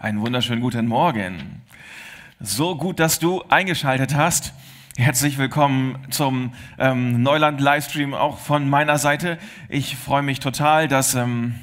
Einen 0.00 0.20
wunderschönen 0.20 0.60
guten 0.60 0.86
Morgen. 0.86 1.60
So 2.38 2.76
gut, 2.76 3.00
dass 3.00 3.18
du 3.18 3.42
eingeschaltet 3.48 4.14
hast. 4.14 4.52
Herzlich 4.96 5.38
willkommen 5.38 5.98
zum 6.10 6.52
ähm, 6.78 7.20
Neuland-Livestream 7.24 8.14
auch 8.14 8.38
von 8.38 8.70
meiner 8.70 8.98
Seite. 8.98 9.38
Ich 9.68 9.96
freue 9.96 10.22
mich 10.22 10.38
total, 10.38 10.86
dass 10.86 11.16
ähm, 11.16 11.56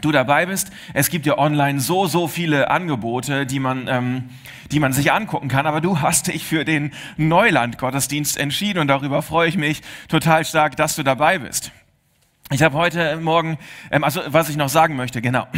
du 0.00 0.12
dabei 0.12 0.46
bist. 0.46 0.70
Es 0.94 1.10
gibt 1.10 1.26
ja 1.26 1.36
online 1.36 1.80
so, 1.80 2.06
so 2.06 2.28
viele 2.28 2.70
Angebote, 2.70 3.44
die 3.44 3.58
man, 3.58 3.88
ähm, 3.88 4.30
die 4.70 4.78
man 4.78 4.92
sich 4.92 5.10
angucken 5.10 5.48
kann, 5.48 5.66
aber 5.66 5.80
du 5.80 6.00
hast 6.00 6.28
dich 6.28 6.44
für 6.44 6.64
den 6.64 6.92
Neuland-Gottesdienst 7.16 8.36
entschieden 8.36 8.78
und 8.78 8.86
darüber 8.86 9.20
freue 9.20 9.48
ich 9.48 9.56
mich 9.56 9.82
total 10.06 10.44
stark, 10.44 10.76
dass 10.76 10.94
du 10.94 11.02
dabei 11.02 11.40
bist. 11.40 11.72
Ich 12.52 12.62
habe 12.62 12.78
heute 12.78 13.16
Morgen, 13.16 13.58
ähm, 13.90 14.04
also 14.04 14.20
was 14.28 14.48
ich 14.48 14.56
noch 14.56 14.68
sagen 14.68 14.94
möchte, 14.94 15.20
genau. 15.20 15.48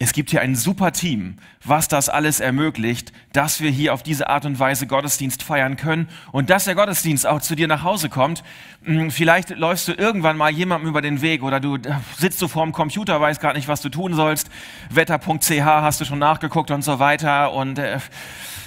Es 0.00 0.12
gibt 0.12 0.30
hier 0.30 0.40
ein 0.40 0.56
super 0.56 0.90
Team, 0.90 1.36
was 1.64 1.86
das 1.86 2.08
alles 2.08 2.40
ermöglicht, 2.40 3.12
dass 3.32 3.60
wir 3.60 3.70
hier 3.70 3.94
auf 3.94 4.02
diese 4.02 4.28
Art 4.28 4.44
und 4.44 4.58
Weise 4.58 4.88
Gottesdienst 4.88 5.44
feiern 5.44 5.76
können 5.76 6.08
und 6.32 6.50
dass 6.50 6.64
der 6.64 6.74
Gottesdienst 6.74 7.24
auch 7.26 7.40
zu 7.40 7.54
dir 7.54 7.68
nach 7.68 7.84
Hause 7.84 8.08
kommt. 8.08 8.42
Hm, 8.82 9.12
vielleicht 9.12 9.50
läufst 9.50 9.86
du 9.86 9.92
irgendwann 9.92 10.36
mal 10.36 10.50
jemandem 10.50 10.88
über 10.88 11.00
den 11.00 11.22
Weg 11.22 11.44
oder 11.44 11.60
du 11.60 11.76
äh, 11.76 11.94
sitzt 12.18 12.42
du 12.42 12.48
vor 12.48 12.64
dem 12.64 12.72
Computer, 12.72 13.20
weißt 13.20 13.40
gar 13.40 13.54
nicht, 13.54 13.68
was 13.68 13.82
du 13.82 13.88
tun 13.88 14.14
sollst. 14.14 14.50
Wetter.ch 14.90 15.60
hast 15.60 16.00
du 16.00 16.04
schon 16.04 16.18
nachgeguckt 16.18 16.72
und 16.72 16.82
so 16.82 16.98
weiter 16.98 17.52
und 17.52 17.78
äh, 17.78 18.00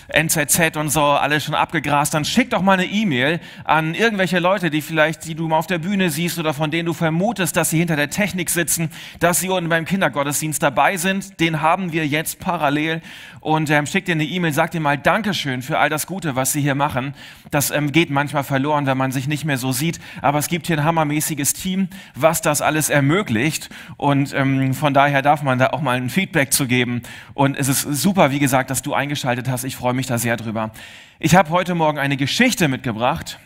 NZZ 0.10 0.78
und 0.78 0.90
so, 0.90 1.04
alles 1.04 1.44
schon 1.44 1.56
abgegrast, 1.56 2.14
dann 2.14 2.24
schick 2.24 2.50
doch 2.50 2.62
mal 2.62 2.74
eine 2.74 2.86
E-Mail 2.86 3.40
an 3.66 3.94
irgendwelche 3.94 4.40
Leute, 4.40 4.70
die 4.70 4.82
vielleicht, 4.82 5.26
die 5.26 5.36
du 5.36 5.48
mal 5.48 5.58
auf 5.58 5.68
der 5.68 5.80
Bühne 5.80 6.10
siehst 6.10 6.40
oder 6.40 6.54
von 6.54 6.72
denen 6.72 6.86
du 6.86 6.94
vermutest, 6.94 7.58
dass 7.58 7.70
sie 7.70 7.80
hinter 7.80 7.98
der 7.98 8.10
Technik 8.10 8.50
sitzen, 8.50 8.90
dass 9.20 9.42
sie 9.42 9.50
unten 9.50 9.70
beim 9.70 9.86
Kindergottesdienst 9.86 10.64
dabei 10.64 10.96
sind. 10.96 11.40
Den 11.40 11.62
haben 11.62 11.92
wir 11.92 12.08
jetzt 12.08 12.40
parallel 12.40 13.02
und 13.42 13.70
ähm, 13.70 13.86
schick 13.86 14.06
dir 14.06 14.14
eine 14.14 14.24
E-Mail, 14.24 14.54
sag 14.54 14.72
dir 14.72 14.80
mal 14.80 14.98
Dankeschön 14.98 15.62
für 15.62 15.78
all 15.78 15.90
das 15.90 16.08
Gute, 16.08 16.36
was 16.36 16.54
sie 16.54 16.62
hier 16.62 16.76
machen. 16.76 17.14
Das 17.52 17.70
ähm, 17.72 17.92
geht 17.92 18.10
manchmal 18.10 18.44
verloren, 18.46 18.86
wenn 18.86 18.98
man 18.98 19.12
sich 19.12 19.28
nicht 19.28 19.44
mehr 19.44 19.58
so 19.58 19.74
sieht, 19.74 20.00
aber 20.22 20.40
es 20.40 20.48
gibt 20.48 20.68
hier 20.68 20.78
ein 20.78 20.86
hammermäßiges 20.86 21.54
Team, 21.54 21.90
was 22.16 22.42
das 22.42 22.62
alles 22.62 22.90
ermöglicht 22.90 23.70
und 23.98 24.34
ähm, 24.34 24.74
von 24.74 24.94
daher 24.94 25.22
darf 25.22 25.44
man 25.44 25.60
da 25.60 25.68
auch 25.72 25.82
mal 25.82 25.98
ein 25.98 26.10
Feedback 26.10 26.54
zu 26.54 26.66
geben 26.66 27.02
und 27.34 27.58
es 27.58 27.68
ist 27.68 27.82
super, 27.82 28.32
wie 28.32 28.40
gesagt, 28.40 28.70
dass 28.70 28.82
du 28.82 28.94
eingeschaltet 28.94 29.50
hast. 29.50 29.66
Ich 29.66 29.76
freue 29.76 29.94
mich 29.94 29.97
da 30.06 30.20
sehr 30.20 30.38
drüber. 30.38 30.72
Ich 31.20 31.36
habe 31.36 31.50
heute 31.50 31.74
Morgen 31.74 31.98
eine 31.98 32.18
Geschichte 32.18 32.68
mitgebracht. 32.68 33.40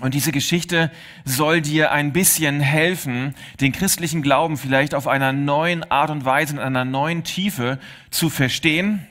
Und 0.00 0.14
diese 0.14 0.32
Geschichte 0.32 0.90
soll 1.24 1.60
dir 1.60 1.92
ein 1.92 2.12
bisschen 2.12 2.60
helfen, 2.60 3.34
den 3.60 3.72
christlichen 3.72 4.22
Glauben 4.22 4.56
vielleicht 4.56 4.94
auf 4.94 5.06
einer 5.06 5.32
neuen 5.32 5.88
Art 5.90 6.10
und 6.10 6.24
Weise, 6.24 6.54
in 6.54 6.58
einer 6.58 6.84
neuen 6.86 7.22
Tiefe 7.22 7.78
zu 8.10 8.30
verstehen. 8.30 9.06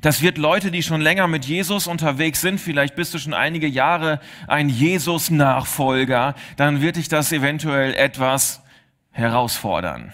Das 0.00 0.22
wird 0.22 0.38
Leute, 0.38 0.70
die 0.70 0.82
schon 0.82 1.00
länger 1.00 1.26
mit 1.26 1.44
Jesus 1.44 1.86
unterwegs 1.86 2.40
sind, 2.40 2.60
vielleicht 2.60 2.94
bist 2.94 3.12
du 3.14 3.18
schon 3.18 3.34
einige 3.34 3.66
Jahre 3.66 4.20
ein 4.46 4.68
Jesus-Nachfolger, 4.68 6.34
dann 6.56 6.80
wird 6.80 6.96
dich 6.96 7.08
das 7.08 7.32
eventuell 7.32 7.94
etwas 7.94 8.62
herausfordern. 9.10 10.12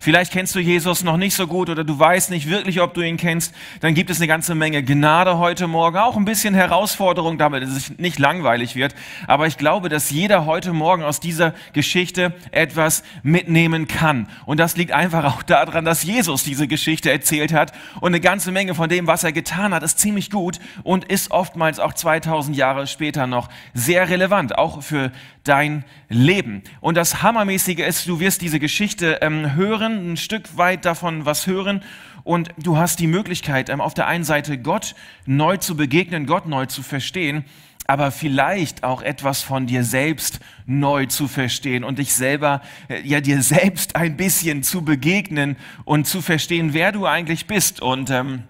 Vielleicht 0.00 0.32
kennst 0.32 0.54
du 0.54 0.60
Jesus 0.60 1.04
noch 1.04 1.16
nicht 1.16 1.34
so 1.34 1.46
gut 1.46 1.70
oder 1.70 1.84
du 1.84 1.98
weißt 1.98 2.30
nicht 2.30 2.48
wirklich, 2.48 2.80
ob 2.80 2.94
du 2.94 3.02
ihn 3.02 3.16
kennst. 3.16 3.54
Dann 3.80 3.94
gibt 3.94 4.10
es 4.10 4.18
eine 4.18 4.26
ganze 4.26 4.54
Menge 4.54 4.82
Gnade 4.82 5.38
heute 5.38 5.66
Morgen. 5.66 5.98
Auch 5.98 6.16
ein 6.16 6.24
bisschen 6.24 6.54
Herausforderung, 6.54 7.38
damit 7.38 7.62
es 7.62 7.98
nicht 7.98 8.18
langweilig 8.18 8.74
wird. 8.74 8.94
Aber 9.26 9.46
ich 9.46 9.58
glaube, 9.58 9.88
dass 9.88 10.10
jeder 10.10 10.46
heute 10.46 10.72
Morgen 10.72 11.02
aus 11.02 11.20
dieser 11.20 11.54
Geschichte 11.72 12.34
etwas 12.50 13.02
mitnehmen 13.22 13.86
kann. 13.88 14.28
Und 14.46 14.58
das 14.58 14.76
liegt 14.76 14.92
einfach 14.92 15.24
auch 15.24 15.42
daran, 15.42 15.84
dass 15.84 16.02
Jesus 16.02 16.44
diese 16.44 16.68
Geschichte 16.68 17.10
erzählt 17.10 17.52
hat. 17.52 17.72
Und 18.00 18.08
eine 18.08 18.20
ganze 18.20 18.52
Menge 18.52 18.74
von 18.74 18.88
dem, 18.88 19.06
was 19.06 19.24
er 19.24 19.32
getan 19.32 19.74
hat, 19.74 19.82
ist 19.82 19.98
ziemlich 19.98 20.30
gut 20.30 20.58
und 20.82 21.04
ist 21.04 21.30
oftmals 21.30 21.78
auch 21.78 21.92
2000 21.92 22.56
Jahre 22.56 22.86
später 22.86 23.26
noch 23.26 23.48
sehr 23.74 24.08
relevant. 24.08 24.58
Auch 24.58 24.82
für 24.82 25.12
dein 25.44 25.84
Leben. 26.08 26.62
Und 26.80 26.96
das 26.96 27.22
Hammermäßige 27.22 27.80
ist, 27.80 28.08
du 28.08 28.20
wirst 28.20 28.42
diese 28.42 28.60
Geschichte 28.60 29.18
ähm, 29.22 29.54
hören, 29.54 30.12
ein 30.12 30.16
Stück 30.16 30.56
weit 30.56 30.84
davon 30.84 31.24
was 31.26 31.46
hören 31.46 31.82
und 32.24 32.50
du 32.58 32.76
hast 32.76 33.00
die 33.00 33.06
Möglichkeit, 33.06 33.68
ähm, 33.68 33.80
auf 33.80 33.94
der 33.94 34.06
einen 34.06 34.24
Seite 34.24 34.58
Gott 34.58 34.94
neu 35.26 35.56
zu 35.56 35.76
begegnen, 35.76 36.26
Gott 36.26 36.46
neu 36.46 36.66
zu 36.66 36.82
verstehen, 36.82 37.44
aber 37.86 38.12
vielleicht 38.12 38.84
auch 38.84 39.02
etwas 39.02 39.42
von 39.42 39.66
dir 39.66 39.82
selbst 39.82 40.40
neu 40.66 41.06
zu 41.06 41.26
verstehen 41.26 41.82
und 41.82 41.98
dich 41.98 42.14
selber, 42.14 42.62
äh, 42.88 43.00
ja, 43.02 43.20
dir 43.20 43.42
selbst 43.42 43.96
ein 43.96 44.16
bisschen 44.16 44.62
zu 44.62 44.82
begegnen 44.82 45.56
und 45.84 46.06
zu 46.06 46.22
verstehen, 46.22 46.74
wer 46.74 46.92
du 46.92 47.06
eigentlich 47.06 47.46
bist 47.46 47.82
und 47.82 48.10
ähm, 48.10 48.44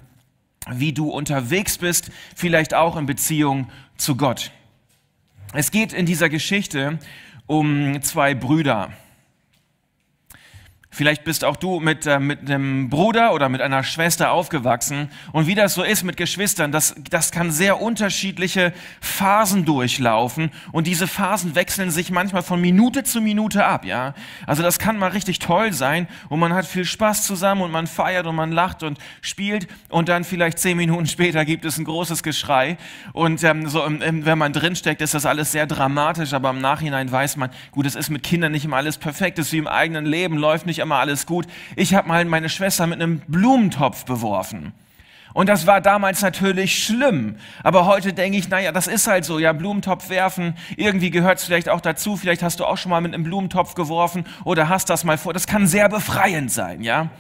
wie 0.70 0.92
du 0.92 1.10
unterwegs 1.10 1.78
bist, 1.78 2.10
vielleicht 2.36 2.74
auch 2.74 2.96
in 2.96 3.06
Beziehung 3.06 3.68
zu 3.96 4.16
Gott. 4.16 4.52
Es 5.54 5.70
geht 5.70 5.92
in 5.92 6.06
dieser 6.06 6.30
Geschichte 6.30 6.98
um 7.46 8.00
zwei 8.00 8.34
Brüder. 8.34 8.90
Vielleicht 10.94 11.24
bist 11.24 11.42
auch 11.42 11.56
du 11.56 11.80
mit, 11.80 12.06
äh, 12.06 12.18
mit 12.18 12.40
einem 12.50 12.90
Bruder 12.90 13.32
oder 13.32 13.48
mit 13.48 13.62
einer 13.62 13.82
Schwester 13.82 14.30
aufgewachsen. 14.30 15.08
Und 15.32 15.46
wie 15.46 15.54
das 15.54 15.72
so 15.72 15.82
ist 15.82 16.02
mit 16.02 16.18
Geschwistern, 16.18 16.70
das, 16.70 16.94
das 17.08 17.30
kann 17.30 17.50
sehr 17.50 17.80
unterschiedliche 17.80 18.74
Phasen 19.00 19.64
durchlaufen. 19.64 20.50
Und 20.70 20.86
diese 20.86 21.06
Phasen 21.06 21.54
wechseln 21.54 21.90
sich 21.90 22.10
manchmal 22.10 22.42
von 22.42 22.60
Minute 22.60 23.04
zu 23.04 23.22
Minute 23.22 23.64
ab, 23.64 23.86
ja. 23.86 24.12
Also 24.46 24.62
das 24.62 24.78
kann 24.78 24.98
mal 24.98 25.12
richtig 25.12 25.38
toll 25.38 25.72
sein 25.72 26.08
und 26.28 26.38
man 26.38 26.52
hat 26.52 26.66
viel 26.66 26.84
Spaß 26.84 27.26
zusammen 27.26 27.62
und 27.62 27.70
man 27.70 27.86
feiert 27.86 28.26
und 28.26 28.36
man 28.36 28.52
lacht 28.52 28.82
und 28.82 28.98
spielt. 29.22 29.68
Und 29.88 30.10
dann 30.10 30.24
vielleicht 30.24 30.58
zehn 30.58 30.76
Minuten 30.76 31.06
später 31.06 31.46
gibt 31.46 31.64
es 31.64 31.78
ein 31.78 31.84
großes 31.84 32.22
Geschrei. 32.22 32.76
Und 33.14 33.42
ähm, 33.44 33.66
so, 33.66 33.82
ähm, 33.86 34.26
wenn 34.26 34.36
man 34.36 34.52
drinsteckt, 34.52 35.00
ist 35.00 35.14
das 35.14 35.24
alles 35.24 35.52
sehr 35.52 35.66
dramatisch. 35.66 36.34
Aber 36.34 36.50
im 36.50 36.60
Nachhinein 36.60 37.10
weiß 37.10 37.38
man, 37.38 37.48
gut, 37.70 37.86
es 37.86 37.94
ist 37.94 38.10
mit 38.10 38.22
Kindern 38.22 38.52
nicht 38.52 38.66
immer 38.66 38.76
alles 38.76 38.98
perfekt. 38.98 39.38
Es 39.38 39.46
ist 39.46 39.52
wie 39.54 39.58
im 39.58 39.66
eigenen 39.66 40.04
Leben, 40.04 40.36
läuft 40.36 40.66
nicht 40.66 40.81
immer 40.82 40.96
alles 40.96 41.26
gut. 41.26 41.46
Ich 41.76 41.94
habe 41.94 42.08
mal 42.08 42.24
meine 42.24 42.48
Schwester 42.48 42.86
mit 42.86 43.00
einem 43.00 43.20
Blumentopf 43.26 44.04
beworfen. 44.04 44.72
Und 45.34 45.48
das 45.48 45.66
war 45.66 45.80
damals 45.80 46.20
natürlich 46.20 46.84
schlimm. 46.84 47.36
Aber 47.62 47.86
heute 47.86 48.12
denke 48.12 48.36
ich, 48.38 48.48
naja, 48.48 48.72
das 48.72 48.86
ist 48.86 49.06
halt 49.06 49.24
so, 49.24 49.38
ja, 49.38 49.52
Blumentopf 49.52 50.10
werfen, 50.10 50.54
irgendwie 50.76 51.10
gehört 51.10 51.38
es 51.38 51.44
vielleicht 51.44 51.68
auch 51.68 51.80
dazu. 51.80 52.16
Vielleicht 52.16 52.42
hast 52.42 52.60
du 52.60 52.64
auch 52.66 52.76
schon 52.76 52.90
mal 52.90 53.00
mit 53.00 53.14
einem 53.14 53.24
Blumentopf 53.24 53.74
geworfen 53.74 54.24
oder 54.44 54.68
hast 54.68 54.90
das 54.90 55.04
mal 55.04 55.18
vor. 55.18 55.32
Das 55.32 55.46
kann 55.46 55.66
sehr 55.66 55.88
befreiend 55.88 56.50
sein, 56.50 56.82
ja. 56.82 57.10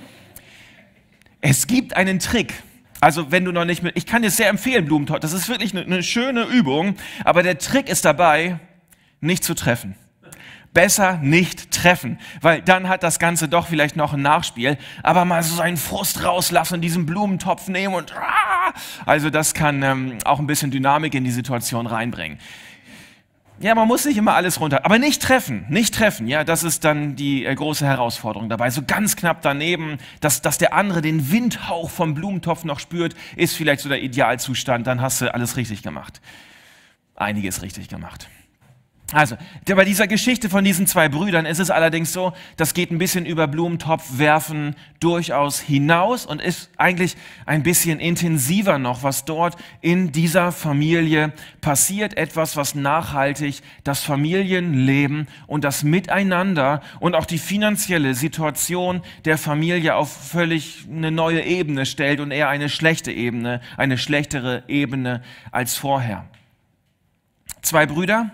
Es 1.40 1.66
gibt 1.66 1.96
einen 1.96 2.18
Trick. 2.18 2.52
Also 3.00 3.32
wenn 3.32 3.44
du 3.44 3.52
noch 3.52 3.64
nicht 3.64 3.82
mit, 3.82 3.96
ich 3.96 4.06
kann 4.06 4.22
dir 4.22 4.30
sehr 4.30 4.48
empfehlen, 4.48 4.84
Blumentopf. 4.84 5.20
Das 5.20 5.32
ist 5.32 5.48
wirklich 5.48 5.74
eine, 5.74 5.84
eine 5.84 6.02
schöne 6.02 6.42
Übung. 6.44 6.96
Aber 7.24 7.42
der 7.42 7.58
Trick 7.58 7.88
ist 7.88 8.04
dabei, 8.04 8.58
nicht 9.20 9.42
zu 9.42 9.54
treffen 9.54 9.96
besser 10.72 11.18
nicht 11.18 11.70
treffen, 11.70 12.18
weil 12.40 12.62
dann 12.62 12.88
hat 12.88 13.02
das 13.02 13.18
Ganze 13.18 13.48
doch 13.48 13.68
vielleicht 13.68 13.96
noch 13.96 14.12
ein 14.14 14.22
Nachspiel. 14.22 14.78
Aber 15.02 15.24
mal 15.24 15.42
so 15.42 15.56
seinen 15.56 15.76
Frust 15.76 16.24
rauslassen, 16.24 16.80
diesen 16.80 17.06
Blumentopf 17.06 17.68
nehmen 17.68 17.94
und 17.94 18.14
ah, 18.16 18.72
also 19.06 19.30
das 19.30 19.54
kann 19.54 19.82
ähm, 19.82 20.18
auch 20.24 20.38
ein 20.38 20.46
bisschen 20.46 20.70
Dynamik 20.70 21.14
in 21.14 21.24
die 21.24 21.30
Situation 21.30 21.86
reinbringen. 21.86 22.38
Ja, 23.60 23.76
man 23.76 23.86
muss 23.86 24.04
nicht 24.04 24.16
immer 24.16 24.34
alles 24.34 24.58
runter, 24.58 24.84
aber 24.84 24.98
nicht 24.98 25.22
treffen, 25.22 25.66
nicht 25.68 25.94
treffen. 25.94 26.26
Ja, 26.26 26.42
das 26.42 26.64
ist 26.64 26.84
dann 26.84 27.14
die 27.14 27.44
äh, 27.44 27.54
große 27.54 27.86
Herausforderung 27.86 28.48
dabei. 28.48 28.70
So 28.70 28.82
ganz 28.84 29.14
knapp 29.14 29.40
daneben, 29.42 29.98
dass, 30.20 30.42
dass 30.42 30.58
der 30.58 30.74
andere 30.74 31.00
den 31.00 31.30
Windhauch 31.30 31.88
vom 31.88 32.14
Blumentopf 32.14 32.64
noch 32.64 32.80
spürt, 32.80 33.14
ist 33.36 33.54
vielleicht 33.54 33.82
so 33.82 33.88
der 33.88 34.02
Idealzustand. 34.02 34.86
Dann 34.88 35.00
hast 35.00 35.20
du 35.20 35.32
alles 35.32 35.56
richtig 35.56 35.82
gemacht. 35.82 36.20
Einiges 37.14 37.62
richtig 37.62 37.88
gemacht. 37.88 38.28
Also, 39.12 39.36
bei 39.66 39.84
dieser 39.84 40.06
Geschichte 40.06 40.48
von 40.48 40.64
diesen 40.64 40.86
zwei 40.86 41.10
Brüdern 41.10 41.44
ist 41.44 41.58
es 41.58 41.70
allerdings 41.70 42.12
so, 42.12 42.32
das 42.56 42.72
geht 42.72 42.90
ein 42.90 42.98
bisschen 42.98 43.26
über 43.26 43.46
Blumentopf 43.46 44.18
werfen 44.18 44.74
durchaus 45.00 45.60
hinaus 45.60 46.24
und 46.24 46.40
ist 46.40 46.70
eigentlich 46.78 47.16
ein 47.44 47.62
bisschen 47.62 48.00
intensiver 48.00 48.78
noch, 48.78 49.02
was 49.02 49.26
dort 49.26 49.56
in 49.82 50.12
dieser 50.12 50.50
Familie 50.50 51.32
passiert. 51.60 52.16
Etwas, 52.16 52.56
was 52.56 52.74
nachhaltig 52.74 53.60
das 53.84 54.00
Familienleben 54.00 55.28
und 55.46 55.64
das 55.64 55.82
Miteinander 55.82 56.80
und 56.98 57.14
auch 57.14 57.26
die 57.26 57.38
finanzielle 57.38 58.14
Situation 58.14 59.02
der 59.26 59.36
Familie 59.36 59.94
auf 59.96 60.10
völlig 60.10 60.86
eine 60.90 61.10
neue 61.10 61.42
Ebene 61.42 61.84
stellt 61.84 62.20
und 62.20 62.30
eher 62.30 62.48
eine 62.48 62.70
schlechte 62.70 63.12
Ebene, 63.12 63.60
eine 63.76 63.98
schlechtere 63.98 64.62
Ebene 64.68 65.22
als 65.50 65.76
vorher. 65.76 66.24
Zwei 67.60 67.86
Brüder, 67.86 68.30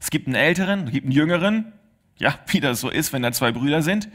es 0.00 0.10
gibt 0.10 0.26
einen 0.26 0.36
Älteren, 0.36 0.86
es 0.86 0.92
gibt 0.92 1.04
einen 1.04 1.12
Jüngeren. 1.12 1.72
Ja, 2.18 2.38
wie 2.48 2.60
das 2.60 2.80
so 2.80 2.90
ist, 2.90 3.12
wenn 3.12 3.22
da 3.22 3.32
zwei 3.32 3.52
Brüder 3.52 3.82
sind. 3.82 4.08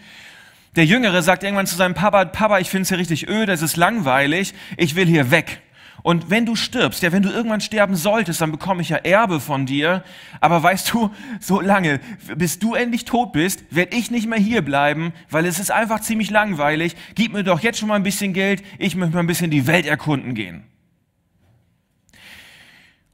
Der 0.76 0.86
Jüngere 0.86 1.22
sagt 1.22 1.44
irgendwann 1.44 1.68
zu 1.68 1.76
seinem 1.76 1.94
Papa, 1.94 2.26
Papa, 2.26 2.60
ich 2.60 2.70
finde 2.70 2.82
es 2.82 2.90
hier 2.90 2.98
richtig 2.98 3.30
öde, 3.30 3.54
es 3.54 3.62
ist 3.62 3.78
langweilig, 3.78 4.54
ich 4.76 4.96
will 4.96 5.06
hier 5.06 5.32
weg. 5.32 5.62
Und 6.04 6.30
wenn 6.30 6.46
du 6.46 6.56
stirbst, 6.56 7.02
ja, 7.02 7.12
wenn 7.14 7.24
du 7.24 7.32
irgendwann 7.32 7.62
sterben 7.62 7.96
solltest, 7.96 8.42
dann 8.42 8.52
bekomme 8.52 8.82
ich 8.82 8.90
ja 8.90 8.98
Erbe 8.98 9.40
von 9.40 9.66
dir. 9.66 10.04
Aber 10.40 10.62
weißt 10.62 10.94
du, 10.94 11.10
so 11.40 11.62
lange, 11.62 12.00
bis 12.36 12.60
du 12.60 12.76
endlich 12.76 13.06
tot 13.06 13.32
bist, 13.32 13.64
werde 13.72 13.96
ich 13.98 14.12
nicht 14.12 14.28
mehr 14.28 14.38
hier 14.38 14.62
bleiben, 14.62 15.14
weil 15.32 15.46
es 15.46 15.60
ist 15.60 15.72
einfach 15.72 16.02
ziemlich 16.02 16.30
langweilig. 16.30 16.96
Gib 17.16 17.34
mir 17.34 17.44
doch 17.44 17.62
jetzt 17.62 17.80
schon 17.80 17.88
mal 17.88 17.96
ein 17.96 18.04
bisschen 18.04 18.34
Geld, 18.34 18.64
ich 18.78 18.96
möchte 18.96 19.16
mal 19.16 19.22
ein 19.22 19.28
bisschen 19.28 19.50
die 19.50 19.66
Welt 19.66 19.88
erkunden 19.88 20.36
gehen. 20.36 20.64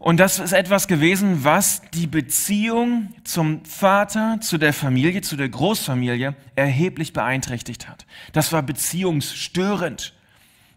Und 0.02 0.20
das 0.20 0.40
ist 0.40 0.52
etwas 0.52 0.88
gewesen, 0.88 1.44
was 1.44 1.84
die 1.94 2.08
Beziehung 2.08 3.14
zum 3.24 3.64
Vater, 3.66 4.40
zu 4.42 4.58
der 4.58 4.74
Familie, 4.74 5.22
zu 5.22 5.36
der 5.36 5.48
Großfamilie 5.48 6.36
erheblich 6.56 7.14
beeinträchtigt 7.14 7.88
hat. 7.88 8.08
Das 8.34 8.52
war 8.52 8.64
beziehungsstörend. 8.64 10.16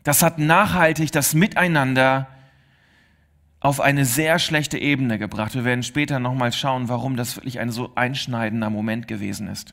Das 0.03 0.23
hat 0.23 0.39
nachhaltig 0.39 1.11
das 1.11 1.33
Miteinander 1.33 2.29
auf 3.61 3.81
eine 3.81 4.05
sehr 4.05 4.39
schlechte 4.39 4.77
Ebene 4.77 5.19
gebracht. 5.19 5.55
Wir 5.55 5.65
werden 5.65 5.85
später 5.85 6.19
nochmal 6.19 6.53
schauen, 6.53 6.91
warum 6.91 7.17
das 7.17 7.37
wirklich 7.37 7.61
ein 7.61 7.71
so 7.71 7.93
einschneidender 7.95 8.69
Moment 8.69 9.09
gewesen 9.09 9.49
ist. 9.49 9.73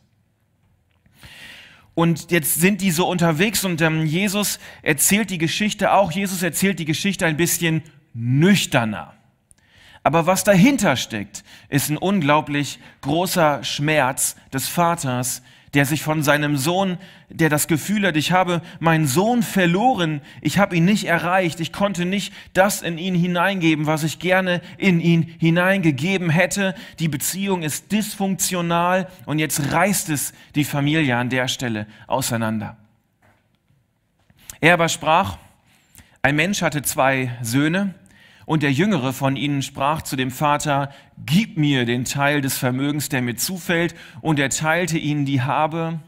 Und 1.93 2.31
jetzt 2.31 2.55
sind 2.55 2.79
die 2.79 2.91
so 2.91 3.05
unterwegs 3.05 3.65
und 3.65 3.81
ähm, 3.81 4.05
Jesus 4.05 4.59
erzählt 4.81 5.29
die 5.29 5.37
Geschichte 5.37 5.91
auch. 5.91 6.09
Jesus 6.13 6.41
erzählt 6.41 6.79
die 6.79 6.85
Geschichte 6.85 7.25
ein 7.25 7.35
bisschen 7.35 7.83
nüchterner. 8.13 9.13
Aber 10.03 10.25
was 10.25 10.43
dahinter 10.43 10.95
steckt, 10.95 11.43
ist 11.69 11.89
ein 11.89 11.97
unglaublich 11.97 12.79
großer 13.01 13.63
Schmerz 13.63 14.35
des 14.51 14.67
Vaters, 14.67 15.43
der 15.73 15.85
sich 15.85 16.03
von 16.03 16.21
seinem 16.21 16.57
Sohn, 16.57 16.97
der 17.29 17.49
das 17.49 17.67
Gefühl 17.67 18.05
hat, 18.05 18.17
ich 18.17 18.33
habe 18.33 18.61
meinen 18.79 19.07
Sohn 19.07 19.41
verloren, 19.41 20.21
ich 20.41 20.57
habe 20.57 20.75
ihn 20.75 20.83
nicht 20.83 21.05
erreicht, 21.05 21.61
ich 21.61 21.71
konnte 21.71 22.03
nicht 22.03 22.33
das 22.53 22.81
in 22.81 22.97
ihn 22.97 23.15
hineingeben, 23.15 23.85
was 23.85 24.03
ich 24.03 24.19
gerne 24.19 24.61
in 24.77 24.99
ihn 24.99 25.33
hineingegeben 25.39 26.29
hätte. 26.29 26.75
Die 26.99 27.07
Beziehung 27.07 27.61
ist 27.61 27.91
dysfunktional 27.91 29.07
und 29.25 29.39
jetzt 29.39 29.71
reißt 29.71 30.09
es 30.09 30.33
die 30.55 30.65
Familie 30.65 31.15
an 31.15 31.29
der 31.29 31.47
Stelle 31.47 31.87
auseinander. 32.07 32.75
Er 34.59 34.73
aber 34.73 34.89
sprach, 34.89 35.37
ein 36.21 36.35
Mensch 36.35 36.61
hatte 36.61 36.81
zwei 36.81 37.31
Söhne, 37.41 37.95
und 38.45 38.63
der 38.63 38.71
jüngere 38.71 39.13
von 39.13 39.35
ihnen 39.35 39.61
sprach 39.61 40.01
zu 40.01 40.15
dem 40.15 40.31
Vater, 40.31 40.91
Gib 41.25 41.57
mir 41.57 41.85
den 41.85 42.05
Teil 42.05 42.41
des 42.41 42.57
Vermögens, 42.57 43.09
der 43.09 43.21
mir 43.21 43.35
zufällt. 43.35 43.95
Und 44.21 44.39
er 44.39 44.49
teilte 44.49 44.97
ihnen 44.97 45.25
die 45.25 45.41
Habe. 45.41 45.99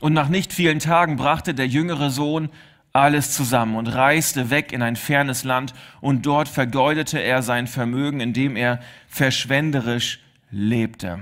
Und 0.00 0.12
nach 0.12 0.28
nicht 0.28 0.52
vielen 0.52 0.78
Tagen 0.78 1.16
brachte 1.16 1.54
der 1.54 1.66
jüngere 1.66 2.10
Sohn 2.10 2.50
alles 2.92 3.32
zusammen 3.32 3.74
und 3.74 3.88
reiste 3.88 4.50
weg 4.50 4.72
in 4.72 4.82
ein 4.82 4.96
fernes 4.96 5.44
Land. 5.44 5.74
Und 6.00 6.26
dort 6.26 6.48
vergeudete 6.48 7.18
er 7.18 7.42
sein 7.42 7.66
Vermögen, 7.66 8.20
indem 8.20 8.56
er 8.56 8.80
verschwenderisch 9.08 10.20
lebte. 10.50 11.20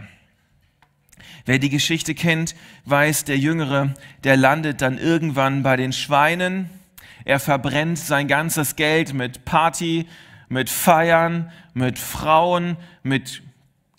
Wer 1.44 1.58
die 1.58 1.70
Geschichte 1.70 2.14
kennt, 2.14 2.54
weiß, 2.84 3.24
der 3.24 3.38
Jüngere, 3.38 3.94
der 4.22 4.36
landet 4.36 4.80
dann 4.80 4.98
irgendwann 4.98 5.62
bei 5.62 5.76
den 5.76 5.92
Schweinen 5.92 6.70
er 7.24 7.40
verbrennt 7.40 7.98
sein 7.98 8.28
ganzes 8.28 8.76
Geld 8.76 9.14
mit 9.14 9.44
Party, 9.44 10.06
mit 10.48 10.68
Feiern, 10.68 11.50
mit 11.74 11.98
Frauen, 11.98 12.76
mit 13.02 13.42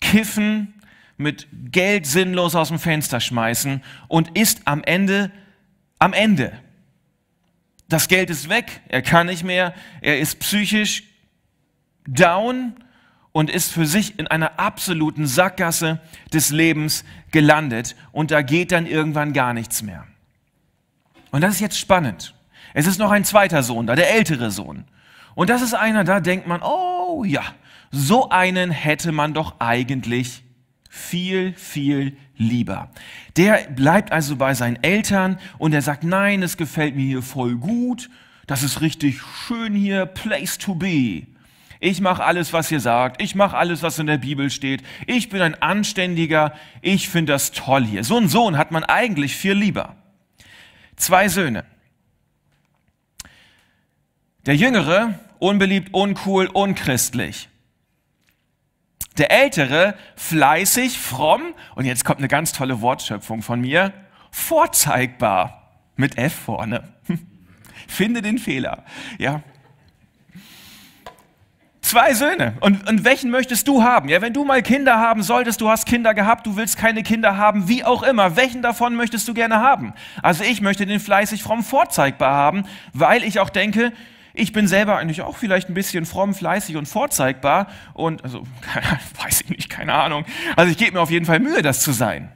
Kiffen, 0.00 0.74
mit 1.16 1.48
Geld 1.70 2.06
sinnlos 2.06 2.54
aus 2.54 2.68
dem 2.68 2.78
Fenster 2.78 3.20
schmeißen 3.20 3.82
und 4.08 4.36
ist 4.36 4.62
am 4.66 4.82
Ende 4.84 5.30
am 5.98 6.12
Ende. 6.12 6.52
Das 7.88 8.08
Geld 8.08 8.30
ist 8.30 8.48
weg, 8.48 8.80
er 8.88 9.02
kann 9.02 9.26
nicht 9.26 9.44
mehr, 9.44 9.74
er 10.00 10.18
ist 10.18 10.38
psychisch 10.40 11.04
down 12.06 12.74
und 13.32 13.50
ist 13.50 13.72
für 13.72 13.86
sich 13.86 14.18
in 14.18 14.26
einer 14.26 14.58
absoluten 14.58 15.26
Sackgasse 15.26 16.00
des 16.32 16.50
Lebens 16.50 17.04
gelandet 17.30 17.96
und 18.12 18.30
da 18.30 18.42
geht 18.42 18.72
dann 18.72 18.86
irgendwann 18.86 19.32
gar 19.32 19.54
nichts 19.54 19.82
mehr. 19.82 20.06
Und 21.30 21.40
das 21.40 21.54
ist 21.54 21.60
jetzt 21.60 21.78
spannend. 21.78 22.34
Es 22.74 22.86
ist 22.86 22.98
noch 22.98 23.12
ein 23.12 23.24
zweiter 23.24 23.62
Sohn 23.62 23.86
da, 23.86 23.94
der 23.94 24.12
ältere 24.14 24.50
Sohn. 24.50 24.84
Und 25.34 25.48
das 25.48 25.62
ist 25.62 25.74
einer, 25.74 26.04
da 26.04 26.20
denkt 26.20 26.46
man, 26.46 26.60
oh 26.62 27.24
ja, 27.24 27.42
so 27.90 28.28
einen 28.28 28.70
hätte 28.70 29.12
man 29.12 29.32
doch 29.32 29.60
eigentlich 29.60 30.42
viel, 30.90 31.54
viel 31.54 32.16
lieber. 32.36 32.90
Der 33.36 33.68
bleibt 33.70 34.12
also 34.12 34.36
bei 34.36 34.54
seinen 34.54 34.82
Eltern 34.82 35.38
und 35.58 35.72
er 35.72 35.82
sagt, 35.82 36.04
nein, 36.04 36.42
es 36.42 36.56
gefällt 36.56 36.96
mir 36.96 37.04
hier 37.04 37.22
voll 37.22 37.56
gut, 37.56 38.10
das 38.46 38.62
ist 38.62 38.80
richtig 38.80 39.20
schön 39.22 39.74
hier, 39.74 40.06
place 40.06 40.58
to 40.58 40.74
be. 40.74 41.26
Ich 41.80 42.00
mache 42.00 42.24
alles, 42.24 42.52
was 42.52 42.70
ihr 42.72 42.80
sagt, 42.80 43.22
ich 43.22 43.34
mache 43.34 43.56
alles, 43.56 43.82
was 43.82 43.98
in 43.98 44.06
der 44.06 44.18
Bibel 44.18 44.50
steht, 44.50 44.82
ich 45.06 45.28
bin 45.28 45.42
ein 45.42 45.60
Anständiger, 45.62 46.54
ich 46.80 47.08
finde 47.08 47.32
das 47.32 47.52
toll 47.52 47.84
hier. 47.84 48.02
So 48.02 48.16
einen 48.16 48.28
Sohn 48.28 48.58
hat 48.58 48.70
man 48.70 48.84
eigentlich 48.84 49.36
viel 49.36 49.52
lieber. 49.52 49.94
Zwei 50.96 51.28
Söhne. 51.28 51.64
Der 54.46 54.56
Jüngere, 54.56 55.18
unbeliebt, 55.38 55.94
uncool, 55.94 56.48
unchristlich. 56.52 57.48
Der 59.16 59.30
Ältere, 59.30 59.94
fleißig, 60.16 60.98
fromm, 60.98 61.54
und 61.76 61.86
jetzt 61.86 62.04
kommt 62.04 62.18
eine 62.18 62.28
ganz 62.28 62.52
tolle 62.52 62.82
Wortschöpfung 62.82 63.40
von 63.40 63.60
mir, 63.60 63.92
vorzeigbar, 64.30 65.70
mit 65.96 66.18
F 66.18 66.34
vorne. 66.34 66.92
Finde 67.88 68.20
den 68.20 68.38
Fehler, 68.38 68.84
ja. 69.18 69.42
Zwei 71.80 72.12
Söhne. 72.14 72.54
Und, 72.60 72.88
und 72.88 73.04
welchen 73.04 73.30
möchtest 73.30 73.68
du 73.68 73.82
haben? 73.82 74.08
Ja, 74.08 74.20
wenn 74.20 74.32
du 74.32 74.44
mal 74.44 74.62
Kinder 74.62 74.98
haben 74.98 75.22
solltest, 75.22 75.60
du 75.60 75.68
hast 75.68 75.86
Kinder 75.86 76.12
gehabt, 76.12 76.46
du 76.46 76.56
willst 76.56 76.76
keine 76.76 77.02
Kinder 77.02 77.36
haben, 77.36 77.68
wie 77.68 77.84
auch 77.84 78.02
immer. 78.02 78.36
Welchen 78.36 78.62
davon 78.62 78.94
möchtest 78.96 79.28
du 79.28 79.34
gerne 79.34 79.60
haben? 79.60 79.94
Also 80.22 80.44
ich 80.44 80.60
möchte 80.60 80.86
den 80.86 80.98
fleißig 80.98 81.42
fromm 81.42 81.62
vorzeigbar 81.62 82.32
haben, 82.32 82.64
weil 82.94 83.22
ich 83.22 83.38
auch 83.38 83.50
denke, 83.50 83.92
ich 84.34 84.52
bin 84.52 84.66
selber 84.66 84.98
eigentlich 84.98 85.22
auch 85.22 85.36
vielleicht 85.36 85.68
ein 85.68 85.74
bisschen 85.74 86.06
fromm, 86.06 86.34
fleißig 86.34 86.76
und 86.76 86.86
vorzeigbar 86.86 87.68
und, 87.94 88.24
also, 88.24 88.42
weiß 89.22 89.42
ich 89.42 89.48
nicht, 89.48 89.70
keine 89.70 89.94
Ahnung. 89.94 90.24
Also 90.56 90.72
ich 90.72 90.76
gebe 90.76 90.92
mir 90.92 91.00
auf 91.00 91.10
jeden 91.10 91.24
Fall 91.24 91.38
Mühe, 91.38 91.62
das 91.62 91.80
zu 91.80 91.92
sein. 91.92 92.32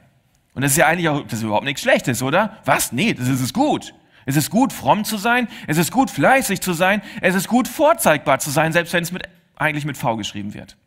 Und 0.55 0.63
das 0.63 0.71
ist 0.71 0.77
ja 0.77 0.87
eigentlich 0.87 1.09
auch, 1.09 1.23
das 1.23 1.39
ist 1.39 1.43
überhaupt 1.43 1.65
nichts 1.65 1.81
Schlechtes, 1.81 2.23
oder? 2.23 2.57
Was? 2.63 2.93
Nee, 2.93 3.13
das 3.13 3.27
ist 3.27 3.53
gut. 3.53 3.93
Es 4.25 4.37
ist 4.37 4.49
gut, 4.49 4.71
fromm 4.71 5.03
zu 5.03 5.17
sein. 5.17 5.49
Es 5.67 5.77
ist 5.77 5.91
gut, 5.91 6.09
fleißig 6.09 6.61
zu 6.61 6.73
sein. 6.73 7.01
Es 7.21 7.35
ist 7.35 7.47
gut, 7.47 7.67
vorzeigbar 7.67 8.39
zu 8.39 8.49
sein, 8.49 8.71
selbst 8.71 8.93
wenn 8.93 9.03
es 9.03 9.11
mit, 9.11 9.23
eigentlich 9.55 9.85
mit 9.85 9.97
V 9.97 10.15
geschrieben 10.15 10.53
wird. 10.53 10.77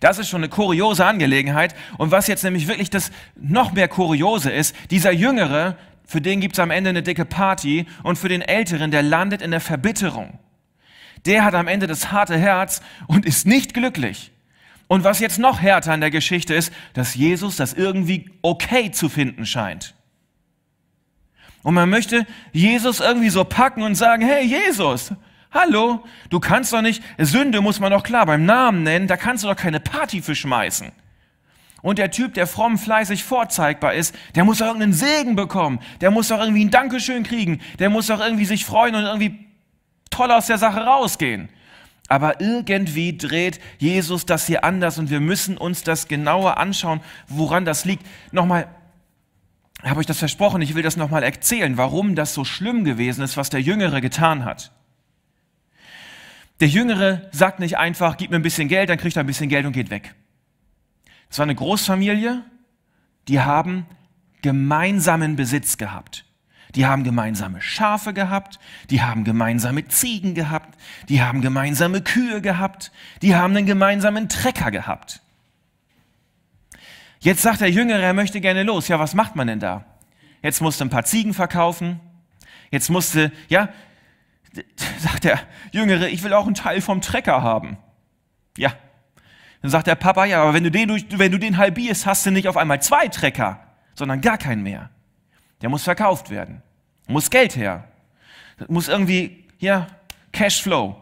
Das 0.00 0.18
ist 0.18 0.28
schon 0.28 0.40
eine 0.42 0.48
kuriose 0.48 1.04
Angelegenheit. 1.04 1.74
Und 1.98 2.10
was 2.10 2.28
jetzt 2.28 2.44
nämlich 2.44 2.68
wirklich 2.68 2.90
das 2.90 3.10
noch 3.34 3.72
mehr 3.72 3.88
Kuriose 3.88 4.50
ist, 4.50 4.76
dieser 4.90 5.12
Jüngere, 5.12 5.76
für 6.12 6.20
den 6.20 6.42
gibt 6.42 6.56
es 6.56 6.58
am 6.58 6.70
Ende 6.70 6.90
eine 6.90 7.02
dicke 7.02 7.24
Party 7.24 7.86
und 8.02 8.18
für 8.18 8.28
den 8.28 8.42
Älteren, 8.42 8.90
der 8.90 9.02
landet 9.02 9.40
in 9.40 9.50
der 9.50 9.62
Verbitterung. 9.62 10.38
Der 11.24 11.42
hat 11.42 11.54
am 11.54 11.68
Ende 11.68 11.86
das 11.86 12.12
harte 12.12 12.36
Herz 12.36 12.82
und 13.06 13.24
ist 13.24 13.46
nicht 13.46 13.72
glücklich. 13.72 14.30
Und 14.88 15.04
was 15.04 15.20
jetzt 15.20 15.38
noch 15.38 15.62
härter 15.62 15.90
an 15.92 16.02
der 16.02 16.10
Geschichte 16.10 16.52
ist, 16.52 16.70
dass 16.92 17.14
Jesus 17.14 17.56
das 17.56 17.72
irgendwie 17.72 18.30
okay 18.42 18.90
zu 18.90 19.08
finden 19.08 19.46
scheint. 19.46 19.94
Und 21.62 21.72
man 21.72 21.88
möchte 21.88 22.26
Jesus 22.52 23.00
irgendwie 23.00 23.30
so 23.30 23.44
packen 23.44 23.82
und 23.82 23.94
sagen, 23.94 24.22
hey 24.22 24.44
Jesus, 24.44 25.14
hallo, 25.50 26.04
du 26.28 26.40
kannst 26.40 26.74
doch 26.74 26.82
nicht, 26.82 27.02
Sünde 27.16 27.62
muss 27.62 27.80
man 27.80 27.90
doch 27.90 28.02
klar 28.02 28.26
beim 28.26 28.44
Namen 28.44 28.82
nennen, 28.82 29.06
da 29.06 29.16
kannst 29.16 29.44
du 29.44 29.48
doch 29.48 29.56
keine 29.56 29.80
Party 29.80 30.20
für 30.20 30.34
schmeißen. 30.34 30.92
Und 31.82 31.98
der 31.98 32.12
Typ, 32.12 32.34
der 32.34 32.46
fromm, 32.46 32.78
fleißig, 32.78 33.24
vorzeigbar 33.24 33.94
ist, 33.94 34.14
der 34.36 34.44
muss 34.44 34.58
doch 34.58 34.66
irgendeinen 34.66 34.92
Segen 34.92 35.34
bekommen. 35.34 35.80
Der 36.00 36.12
muss 36.12 36.28
doch 36.28 36.40
irgendwie 36.40 36.64
ein 36.64 36.70
Dankeschön 36.70 37.24
kriegen. 37.24 37.60
Der 37.80 37.90
muss 37.90 38.06
doch 38.06 38.20
irgendwie 38.20 38.44
sich 38.44 38.64
freuen 38.64 38.94
und 38.94 39.02
irgendwie 39.02 39.46
toll 40.10 40.30
aus 40.30 40.46
der 40.46 40.58
Sache 40.58 40.80
rausgehen. 40.80 41.48
Aber 42.08 42.40
irgendwie 42.40 43.16
dreht 43.16 43.58
Jesus 43.78 44.26
das 44.26 44.46
hier 44.46 44.64
anders 44.64 44.98
und 44.98 45.10
wir 45.10 45.20
müssen 45.20 45.56
uns 45.56 45.82
das 45.82 46.08
genauer 46.08 46.58
anschauen, 46.58 47.00
woran 47.26 47.64
das 47.64 47.84
liegt. 47.84 48.06
Nochmal, 48.30 48.68
habe 49.82 50.00
ich 50.02 50.06
das 50.06 50.18
versprochen, 50.18 50.62
ich 50.62 50.74
will 50.74 50.82
das 50.82 50.96
nochmal 50.96 51.22
erzählen, 51.24 51.76
warum 51.76 52.14
das 52.14 52.34
so 52.34 52.44
schlimm 52.44 52.84
gewesen 52.84 53.24
ist, 53.24 53.36
was 53.36 53.50
der 53.50 53.60
Jüngere 53.60 54.00
getan 54.00 54.44
hat. 54.44 54.72
Der 56.60 56.68
Jüngere 56.68 57.22
sagt 57.32 57.58
nicht 57.58 57.78
einfach, 57.78 58.16
gib 58.16 58.30
mir 58.30 58.36
ein 58.36 58.42
bisschen 58.42 58.68
Geld, 58.68 58.88
dann 58.88 58.98
kriegt 58.98 59.16
er 59.16 59.24
ein 59.24 59.26
bisschen 59.26 59.48
Geld 59.48 59.66
und 59.66 59.72
geht 59.72 59.90
weg. 59.90 60.14
Es 61.32 61.38
war 61.38 61.44
eine 61.44 61.54
Großfamilie, 61.54 62.42
die 63.26 63.40
haben 63.40 63.86
gemeinsamen 64.42 65.34
Besitz 65.34 65.78
gehabt. 65.78 66.26
Die 66.74 66.84
haben 66.84 67.04
gemeinsame 67.04 67.62
Schafe 67.62 68.12
gehabt, 68.12 68.60
die 68.90 69.00
haben 69.00 69.24
gemeinsame 69.24 69.88
Ziegen 69.88 70.34
gehabt, 70.34 70.78
die 71.08 71.22
haben 71.22 71.40
gemeinsame 71.40 72.02
Kühe 72.02 72.42
gehabt, 72.42 72.92
die 73.22 73.34
haben 73.34 73.56
einen 73.56 73.64
gemeinsamen 73.64 74.28
Trecker 74.28 74.70
gehabt. 74.70 75.22
Jetzt 77.20 77.40
sagt 77.40 77.62
der 77.62 77.70
Jüngere, 77.70 78.02
er 78.02 78.12
möchte 78.12 78.42
gerne 78.42 78.62
los. 78.62 78.88
Ja, 78.88 78.98
was 78.98 79.14
macht 79.14 79.34
man 79.34 79.46
denn 79.46 79.60
da? 79.60 79.86
Jetzt 80.42 80.60
musste 80.60 80.84
ein 80.84 80.90
paar 80.90 81.04
Ziegen 81.06 81.32
verkaufen. 81.32 81.98
Jetzt 82.70 82.90
musste, 82.90 83.32
ja, 83.48 83.70
sagt 84.98 85.24
der 85.24 85.40
Jüngere, 85.70 86.10
ich 86.10 86.22
will 86.24 86.34
auch 86.34 86.44
einen 86.44 86.54
Teil 86.54 86.82
vom 86.82 87.00
Trecker 87.00 87.42
haben. 87.42 87.78
Ja. 88.58 88.74
Dann 89.62 89.70
sagt 89.70 89.86
der 89.86 89.94
Papa, 89.94 90.24
ja, 90.24 90.42
aber 90.42 90.54
wenn 90.54 90.64
du 90.64 90.70
den, 90.70 90.90
wenn 91.10 91.32
du 91.32 91.38
den 91.38 91.56
halbierst, 91.56 92.04
hast 92.04 92.26
du 92.26 92.30
nicht 92.30 92.48
auf 92.48 92.56
einmal 92.56 92.82
zwei 92.82 93.08
Trecker, 93.08 93.60
sondern 93.94 94.20
gar 94.20 94.36
keinen 94.36 94.62
mehr. 94.62 94.90
Der 95.62 95.68
muss 95.68 95.84
verkauft 95.84 96.30
werden. 96.30 96.62
Muss 97.06 97.30
Geld 97.30 97.56
her. 97.56 97.84
Muss 98.68 98.88
irgendwie, 98.88 99.44
ja, 99.58 99.86
Cashflow. 100.32 100.96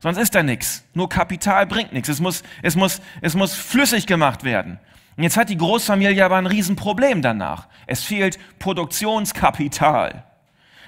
Sonst 0.00 0.18
ist 0.18 0.34
da 0.34 0.42
nichts. 0.42 0.84
Nur 0.94 1.08
Kapital 1.08 1.66
bringt 1.66 1.92
nichts. 1.92 2.08
Es 2.08 2.20
muss, 2.20 2.42
es, 2.60 2.76
muss, 2.76 3.00
es 3.22 3.34
muss 3.34 3.54
flüssig 3.54 4.06
gemacht 4.06 4.44
werden. 4.44 4.78
Und 5.16 5.22
jetzt 5.22 5.36
hat 5.36 5.48
die 5.48 5.56
Großfamilie 5.56 6.24
aber 6.24 6.36
ein 6.36 6.46
Riesenproblem 6.46 7.22
danach. 7.22 7.68
Es 7.86 8.02
fehlt 8.02 8.38
Produktionskapital. 8.58 10.24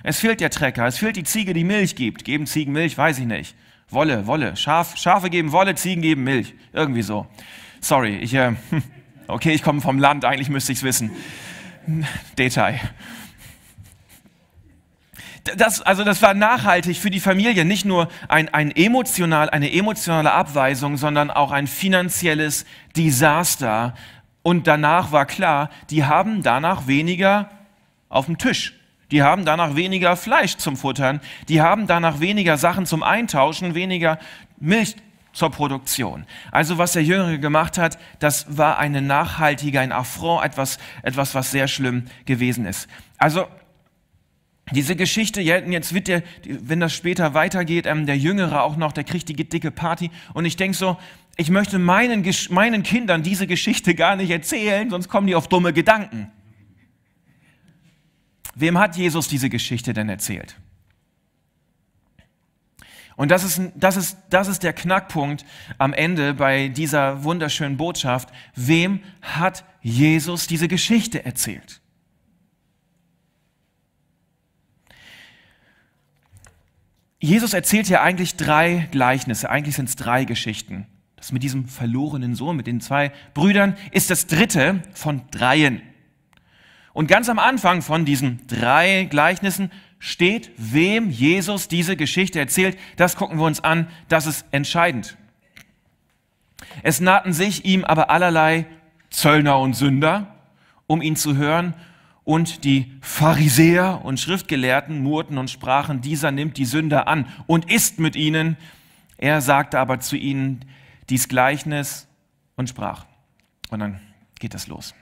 Es 0.02 0.18
fehlt 0.20 0.40
der 0.40 0.50
Trecker, 0.50 0.86
es 0.86 0.98
fehlt 0.98 1.16
die 1.16 1.24
Ziege, 1.24 1.54
die 1.54 1.64
Milch 1.64 1.96
gibt. 1.96 2.24
Geben 2.24 2.46
Ziegen 2.46 2.72
Milch? 2.72 2.98
Weiß 2.98 3.18
ich 3.18 3.26
nicht. 3.26 3.56
Wolle, 3.90 4.26
Wolle. 4.26 4.56
Schaf, 4.56 4.96
Schafe 4.96 5.30
geben 5.30 5.52
Wolle, 5.52 5.74
Ziegen 5.74 6.02
geben 6.02 6.24
Milch. 6.24 6.54
Irgendwie 6.72 7.02
so. 7.02 7.26
Sorry, 7.80 8.16
ich, 8.16 8.34
äh, 8.34 8.52
okay, 9.28 9.52
ich 9.52 9.62
komme 9.62 9.80
vom 9.80 9.98
Land, 9.98 10.24
eigentlich 10.24 10.48
müsste 10.48 10.72
ich 10.72 10.78
es 10.78 10.84
wissen. 10.84 11.10
Detail. 12.38 12.80
Das, 15.56 15.82
also 15.82 16.04
das 16.04 16.22
war 16.22 16.32
nachhaltig 16.32 16.96
für 16.96 17.10
die 17.10 17.20
Familie, 17.20 17.66
nicht 17.66 17.84
nur 17.84 18.08
ein, 18.28 18.48
ein 18.48 18.70
emotional, 18.70 19.50
eine 19.50 19.70
emotionale 19.70 20.32
Abweisung, 20.32 20.96
sondern 20.96 21.30
auch 21.30 21.52
ein 21.52 21.66
finanzielles 21.66 22.64
Desaster. 22.96 23.94
Und 24.42 24.66
danach 24.66 25.12
war 25.12 25.26
klar, 25.26 25.68
die 25.90 26.04
haben 26.04 26.42
danach 26.42 26.86
weniger 26.86 27.50
auf 28.08 28.24
dem 28.24 28.38
Tisch. 28.38 28.74
Die 29.14 29.22
haben 29.22 29.44
danach 29.44 29.76
weniger 29.76 30.16
Fleisch 30.16 30.56
zum 30.56 30.76
Futtern. 30.76 31.20
Die 31.48 31.60
haben 31.60 31.86
danach 31.86 32.18
weniger 32.18 32.56
Sachen 32.56 32.84
zum 32.84 33.04
Eintauschen, 33.04 33.76
weniger 33.76 34.18
Milch 34.58 34.96
zur 35.32 35.50
Produktion. 35.50 36.26
Also 36.50 36.78
was 36.78 36.94
der 36.94 37.04
Jüngere 37.04 37.38
gemacht 37.38 37.78
hat, 37.78 37.96
das 38.18 38.58
war 38.58 38.76
eine 38.80 39.02
nachhaltige, 39.02 39.78
ein 39.78 39.92
Affront, 39.92 40.44
etwas, 40.44 40.78
etwas, 41.04 41.32
was 41.36 41.52
sehr 41.52 41.68
schlimm 41.68 42.06
gewesen 42.24 42.66
ist. 42.66 42.88
Also 43.16 43.46
diese 44.72 44.96
Geschichte, 44.96 45.40
jetzt 45.40 45.94
wird 45.94 46.08
der, 46.08 46.24
wenn 46.44 46.80
das 46.80 46.92
später 46.92 47.34
weitergeht, 47.34 47.86
ähm, 47.86 48.06
der 48.06 48.18
Jüngere 48.18 48.64
auch 48.64 48.76
noch, 48.76 48.90
der 48.90 49.04
kriegt 49.04 49.28
die 49.28 49.36
dicke 49.36 49.70
Party. 49.70 50.10
Und 50.32 50.44
ich 50.44 50.56
denke 50.56 50.76
so, 50.76 50.96
ich 51.36 51.50
möchte 51.50 51.78
meinen, 51.78 52.28
meinen 52.50 52.82
Kindern 52.82 53.22
diese 53.22 53.46
Geschichte 53.46 53.94
gar 53.94 54.16
nicht 54.16 54.30
erzählen, 54.30 54.90
sonst 54.90 55.08
kommen 55.08 55.28
die 55.28 55.36
auf 55.36 55.46
dumme 55.46 55.72
Gedanken. 55.72 56.32
Wem 58.54 58.78
hat 58.78 58.96
Jesus 58.96 59.28
diese 59.28 59.50
Geschichte 59.50 59.92
denn 59.92 60.08
erzählt? 60.08 60.56
Und 63.16 63.30
das 63.30 63.44
ist, 63.44 63.60
das, 63.76 63.96
ist, 63.96 64.18
das 64.30 64.48
ist 64.48 64.62
der 64.62 64.72
Knackpunkt 64.72 65.44
am 65.78 65.92
Ende 65.92 66.34
bei 66.34 66.68
dieser 66.68 67.22
wunderschönen 67.22 67.76
Botschaft. 67.76 68.30
Wem 68.56 69.00
hat 69.22 69.64
Jesus 69.82 70.46
diese 70.46 70.66
Geschichte 70.66 71.24
erzählt? 71.24 71.80
Jesus 77.20 77.54
erzählt 77.54 77.88
ja 77.88 78.02
eigentlich 78.02 78.36
drei 78.36 78.88
Gleichnisse, 78.90 79.48
eigentlich 79.48 79.76
sind 79.76 79.88
es 79.88 79.96
drei 79.96 80.24
Geschichten. 80.24 80.86
Das 81.16 81.32
mit 81.32 81.42
diesem 81.42 81.66
verlorenen 81.68 82.34
Sohn, 82.34 82.54
mit 82.54 82.66
den 82.66 82.82
zwei 82.82 83.12
Brüdern, 83.32 83.76
ist 83.92 84.10
das 84.10 84.26
dritte 84.26 84.82
von 84.92 85.22
dreien. 85.30 85.80
Und 86.94 87.08
ganz 87.08 87.28
am 87.28 87.40
Anfang 87.40 87.82
von 87.82 88.04
diesen 88.04 88.46
drei 88.46 89.04
Gleichnissen 89.10 89.70
steht, 89.98 90.52
wem 90.56 91.10
Jesus 91.10 91.66
diese 91.68 91.96
Geschichte 91.96 92.38
erzählt. 92.38 92.78
Das 92.96 93.16
gucken 93.16 93.38
wir 93.38 93.44
uns 93.44 93.62
an, 93.62 93.88
das 94.08 94.26
ist 94.26 94.46
entscheidend. 94.52 95.18
Es 96.82 97.00
nahten 97.00 97.32
sich 97.32 97.64
ihm 97.64 97.84
aber 97.84 98.10
allerlei 98.10 98.66
Zöllner 99.10 99.58
und 99.58 99.74
Sünder, 99.74 100.34
um 100.86 101.02
ihn 101.02 101.16
zu 101.16 101.36
hören, 101.36 101.74
und 102.22 102.64
die 102.64 102.90
Pharisäer 103.02 104.00
und 104.02 104.18
Schriftgelehrten 104.18 105.02
murrten 105.02 105.36
und 105.36 105.50
sprachen, 105.50 106.00
dieser 106.00 106.30
nimmt 106.30 106.56
die 106.56 106.64
Sünder 106.64 107.06
an 107.06 107.26
und 107.46 107.70
isst 107.70 107.98
mit 107.98 108.16
ihnen. 108.16 108.56
Er 109.18 109.42
sagte 109.42 109.78
aber 109.78 110.00
zu 110.00 110.16
ihnen 110.16 110.64
dies 111.10 111.28
Gleichnis 111.28 112.08
und 112.56 112.70
sprach. 112.70 113.04
Und 113.68 113.80
dann 113.80 114.00
geht 114.38 114.54
das 114.54 114.68
los 114.68 114.94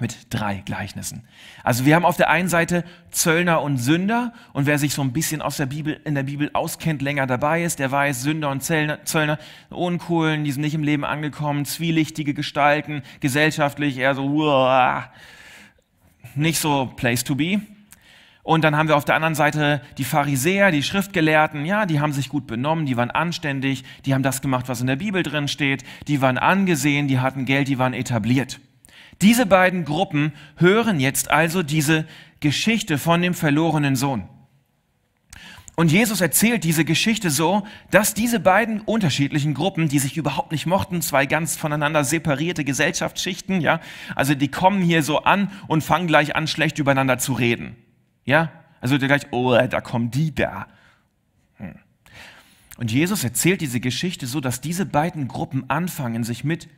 mit 0.00 0.26
drei 0.30 0.62
Gleichnissen. 0.64 1.22
Also 1.62 1.84
wir 1.84 1.94
haben 1.94 2.04
auf 2.04 2.16
der 2.16 2.28
einen 2.28 2.48
Seite 2.48 2.84
Zöllner 3.10 3.62
und 3.62 3.78
Sünder 3.78 4.32
und 4.52 4.66
wer 4.66 4.78
sich 4.78 4.92
so 4.92 5.02
ein 5.02 5.12
bisschen 5.12 5.40
aus 5.40 5.56
der 5.56 5.66
Bibel, 5.66 6.00
in 6.04 6.14
der 6.14 6.24
Bibel 6.24 6.50
auskennt, 6.52 7.00
länger 7.00 7.26
dabei 7.26 7.62
ist, 7.62 7.78
der 7.78 7.92
weiß, 7.92 8.22
Sünder 8.22 8.50
und 8.50 8.62
Zöllner, 8.62 9.04
Zöllner 9.04 9.38
uncool, 9.70 10.42
die 10.42 10.50
sind 10.50 10.62
nicht 10.62 10.74
im 10.74 10.82
Leben 10.82 11.04
angekommen, 11.04 11.64
zwielichtige 11.64 12.34
Gestalten, 12.34 13.02
gesellschaftlich 13.20 13.98
eher 13.98 14.14
so, 14.14 14.24
uah, 14.24 15.10
nicht 16.34 16.58
so 16.58 16.92
place 16.96 17.22
to 17.22 17.36
be. 17.36 17.60
Und 18.42 18.62
dann 18.62 18.76
haben 18.76 18.88
wir 18.88 18.96
auf 18.96 19.06
der 19.06 19.14
anderen 19.14 19.34
Seite 19.34 19.80
die 19.96 20.04
Pharisäer, 20.04 20.70
die 20.70 20.82
Schriftgelehrten, 20.82 21.64
ja, 21.64 21.86
die 21.86 22.00
haben 22.00 22.12
sich 22.12 22.28
gut 22.28 22.46
benommen, 22.46 22.84
die 22.84 22.96
waren 22.96 23.10
anständig, 23.10 23.84
die 24.04 24.12
haben 24.12 24.22
das 24.22 24.42
gemacht, 24.42 24.68
was 24.68 24.82
in 24.82 24.86
der 24.86 24.96
Bibel 24.96 25.22
drin 25.22 25.48
steht, 25.48 25.82
die 26.08 26.20
waren 26.20 26.36
angesehen, 26.36 27.08
die 27.08 27.20
hatten 27.20 27.46
Geld, 27.46 27.68
die 27.68 27.78
waren 27.78 27.94
etabliert. 27.94 28.60
Diese 29.22 29.46
beiden 29.46 29.84
Gruppen 29.84 30.32
hören 30.56 31.00
jetzt 31.00 31.30
also 31.30 31.62
diese 31.62 32.06
Geschichte 32.40 32.98
von 32.98 33.22
dem 33.22 33.34
verlorenen 33.34 33.96
Sohn. 33.96 34.28
Und 35.76 35.90
Jesus 35.90 36.20
erzählt 36.20 36.62
diese 36.62 36.84
Geschichte 36.84 37.30
so, 37.30 37.66
dass 37.90 38.14
diese 38.14 38.38
beiden 38.38 38.80
unterschiedlichen 38.80 39.54
Gruppen, 39.54 39.88
die 39.88 39.98
sich 39.98 40.16
überhaupt 40.16 40.52
nicht 40.52 40.66
mochten, 40.66 41.02
zwei 41.02 41.26
ganz 41.26 41.56
voneinander 41.56 42.04
separierte 42.04 42.64
Gesellschaftsschichten, 42.64 43.60
ja, 43.60 43.80
also 44.14 44.34
die 44.36 44.50
kommen 44.50 44.82
hier 44.82 45.02
so 45.02 45.24
an 45.24 45.50
und 45.66 45.82
fangen 45.82 46.06
gleich 46.06 46.36
an, 46.36 46.46
schlecht 46.46 46.78
übereinander 46.78 47.18
zu 47.18 47.32
reden. 47.32 47.76
Ja, 48.24 48.52
also 48.80 48.98
gleich, 48.98 49.32
oh, 49.32 49.56
da 49.56 49.80
kommen 49.80 50.12
die 50.12 50.32
da. 50.32 50.68
Hm. 51.56 51.74
Und 52.78 52.92
Jesus 52.92 53.24
erzählt 53.24 53.60
diese 53.60 53.80
Geschichte 53.80 54.26
so, 54.26 54.40
dass 54.40 54.60
diese 54.60 54.86
beiden 54.86 55.26
Gruppen 55.26 55.68
anfangen, 55.70 56.22
sich 56.22 56.44
mit 56.44 56.68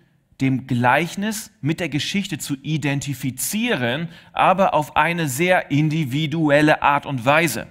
dem 0.41 0.67
Gleichnis, 0.67 1.51
mit 1.61 1.81
der 1.81 1.89
Geschichte 1.89 2.39
zu 2.39 2.57
identifizieren, 2.63 4.09
aber 4.33 4.75
auf 4.75 4.97
eine 4.97 5.29
sehr 5.29 5.71
individuelle 5.71 6.83
Art 6.83 7.07
und 7.07 7.25
Weise. 7.25 7.67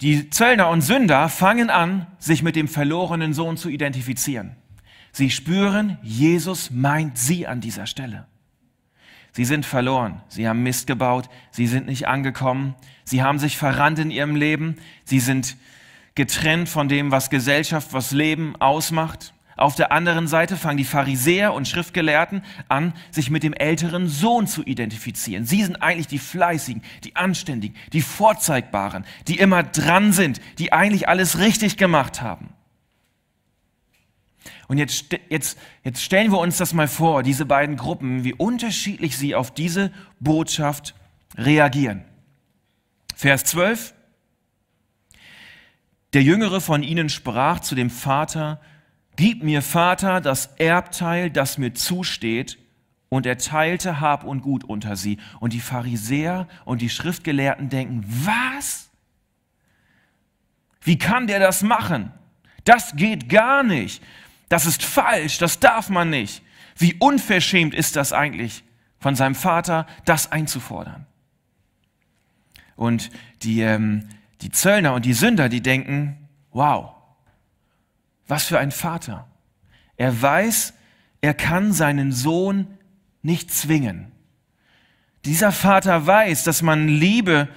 Die 0.00 0.28
Zöllner 0.30 0.68
und 0.68 0.82
Sünder 0.82 1.28
fangen 1.28 1.70
an, 1.70 2.06
sich 2.18 2.42
mit 2.42 2.56
dem 2.56 2.68
verlorenen 2.68 3.32
Sohn 3.32 3.56
zu 3.56 3.68
identifizieren. 3.68 4.56
Sie 5.12 5.30
spüren, 5.30 5.98
Jesus 6.02 6.70
meint 6.70 7.16
sie 7.16 7.46
an 7.46 7.62
dieser 7.62 7.86
Stelle. 7.86 8.26
Sie 9.32 9.44
sind 9.44 9.64
verloren, 9.64 10.22
sie 10.28 10.48
haben 10.48 10.62
Mist 10.62 10.86
gebaut, 10.86 11.28
sie 11.50 11.66
sind 11.66 11.86
nicht 11.86 12.08
angekommen, 12.08 12.74
sie 13.04 13.22
haben 13.22 13.38
sich 13.38 13.56
verrannt 13.56 13.98
in 13.98 14.10
ihrem 14.10 14.34
Leben, 14.34 14.76
sie 15.04 15.20
sind 15.20 15.56
getrennt 16.14 16.68
von 16.68 16.88
dem, 16.88 17.10
was 17.10 17.30
Gesellschaft, 17.30 17.92
was 17.92 18.12
Leben 18.12 18.56
ausmacht. 18.56 19.34
Auf 19.56 19.74
der 19.74 19.90
anderen 19.90 20.28
Seite 20.28 20.56
fangen 20.56 20.76
die 20.76 20.84
Pharisäer 20.84 21.54
und 21.54 21.66
Schriftgelehrten 21.66 22.42
an, 22.68 22.92
sich 23.10 23.30
mit 23.30 23.42
dem 23.42 23.54
älteren 23.54 24.06
Sohn 24.06 24.46
zu 24.46 24.62
identifizieren. 24.62 25.46
Sie 25.46 25.62
sind 25.62 25.82
eigentlich 25.82 26.08
die 26.08 26.18
Fleißigen, 26.18 26.82
die 27.04 27.16
Anständigen, 27.16 27.74
die 27.94 28.02
Vorzeigbaren, 28.02 29.06
die 29.28 29.38
immer 29.38 29.62
dran 29.62 30.12
sind, 30.12 30.42
die 30.58 30.74
eigentlich 30.74 31.08
alles 31.08 31.38
richtig 31.38 31.78
gemacht 31.78 32.20
haben. 32.20 32.50
Und 34.68 34.78
jetzt, 34.78 35.06
jetzt, 35.30 35.58
jetzt 35.84 36.02
stellen 36.02 36.32
wir 36.32 36.38
uns 36.38 36.58
das 36.58 36.74
mal 36.74 36.88
vor, 36.88 37.22
diese 37.22 37.46
beiden 37.46 37.76
Gruppen, 37.76 38.24
wie 38.24 38.34
unterschiedlich 38.34 39.16
sie 39.16 39.34
auf 39.34 39.54
diese 39.54 39.90
Botschaft 40.20 40.94
reagieren. 41.36 42.04
Vers 43.14 43.44
12. 43.44 43.94
Der 46.12 46.22
Jüngere 46.22 46.60
von 46.60 46.82
ihnen 46.82 47.08
sprach 47.08 47.60
zu 47.60 47.74
dem 47.74 47.90
Vater, 47.90 48.60
Gib 49.16 49.42
mir, 49.42 49.62
Vater, 49.62 50.20
das 50.20 50.46
Erbteil, 50.58 51.30
das 51.30 51.58
mir 51.58 51.72
zusteht. 51.74 52.58
Und 53.08 53.24
er 53.24 53.38
teilte 53.38 54.00
Hab 54.00 54.24
und 54.24 54.42
Gut 54.42 54.64
unter 54.64 54.96
sie. 54.96 55.18
Und 55.40 55.52
die 55.52 55.60
Pharisäer 55.60 56.48
und 56.64 56.82
die 56.82 56.90
Schriftgelehrten 56.90 57.68
denken, 57.68 58.04
was? 58.06 58.90
Wie 60.82 60.98
kann 60.98 61.26
der 61.26 61.40
das 61.40 61.62
machen? 61.62 62.12
Das 62.64 62.94
geht 62.96 63.28
gar 63.28 63.62
nicht. 63.62 64.02
Das 64.48 64.66
ist 64.66 64.84
falsch, 64.84 65.38
das 65.38 65.60
darf 65.60 65.88
man 65.88 66.10
nicht. 66.10 66.42
Wie 66.76 66.94
unverschämt 66.94 67.74
ist 67.74 67.96
das 67.96 68.12
eigentlich, 68.12 68.64
von 68.98 69.14
seinem 69.14 69.34
Vater 69.34 69.86
das 70.04 70.30
einzufordern? 70.30 71.06
Und 72.74 73.10
die, 73.42 73.62
ähm, 73.62 74.08
die 74.42 74.50
Zöllner 74.50 74.94
und 74.94 75.04
die 75.04 75.14
Sünder, 75.14 75.48
die 75.48 75.62
denken, 75.62 76.28
wow, 76.52 76.95
was 78.26 78.44
für 78.44 78.58
ein 78.58 78.70
Vater. 78.70 79.26
Er 79.96 80.20
weiß, 80.20 80.74
er 81.20 81.34
kann 81.34 81.72
seinen 81.72 82.12
Sohn 82.12 82.66
nicht 83.22 83.52
zwingen. 83.52 84.12
Dieser 85.24 85.52
Vater 85.52 86.06
weiß, 86.06 86.44
dass 86.44 86.62
man 86.62 86.88
Liebe 86.88 87.48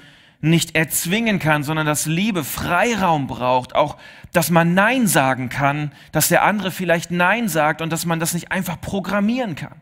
nicht 0.41 0.75
erzwingen 0.75 1.39
kann, 1.39 1.63
sondern 1.63 1.85
dass 1.85 2.05
Liebe 2.05 2.43
Freiraum 2.43 3.27
braucht, 3.27 3.75
auch 3.75 3.97
dass 4.31 4.49
man 4.49 4.73
Nein 4.73 5.07
sagen 5.07 5.49
kann, 5.49 5.91
dass 6.11 6.29
der 6.29 6.43
andere 6.43 6.71
vielleicht 6.71 7.11
Nein 7.11 7.49
sagt 7.49 7.81
und 7.81 7.91
dass 7.91 8.05
man 8.05 8.19
das 8.19 8.33
nicht 8.33 8.51
einfach 8.51 8.79
programmieren 8.79 9.55
kann. 9.55 9.81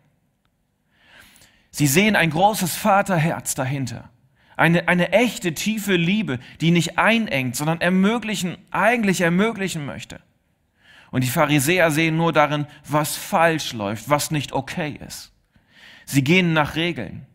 Sie 1.69 1.87
sehen 1.87 2.15
ein 2.15 2.31
großes 2.31 2.75
Vaterherz 2.75 3.53
dahinter. 3.53 4.09
Eine, 4.55 4.87
eine 4.87 5.11
echte, 5.11 5.53
tiefe 5.53 5.95
Liebe, 5.95 6.39
die 6.59 6.71
nicht 6.71 6.97
einengt, 6.97 7.55
sondern 7.55 7.79
ermöglichen, 7.79 8.57
eigentlich 8.71 9.21
ermöglichen 9.21 9.85
möchte. 9.85 10.19
Und 11.11 11.23
die 11.23 11.29
Pharisäer 11.29 11.91
sehen 11.91 12.17
nur 12.17 12.33
darin, 12.33 12.67
was 12.87 13.15
falsch 13.15 13.73
läuft, 13.73 14.09
was 14.09 14.31
nicht 14.31 14.51
okay 14.51 14.99
ist. 15.05 15.31
Sie 16.05 16.23
gehen 16.23 16.53
nach 16.53 16.75
Regeln. 16.75 17.25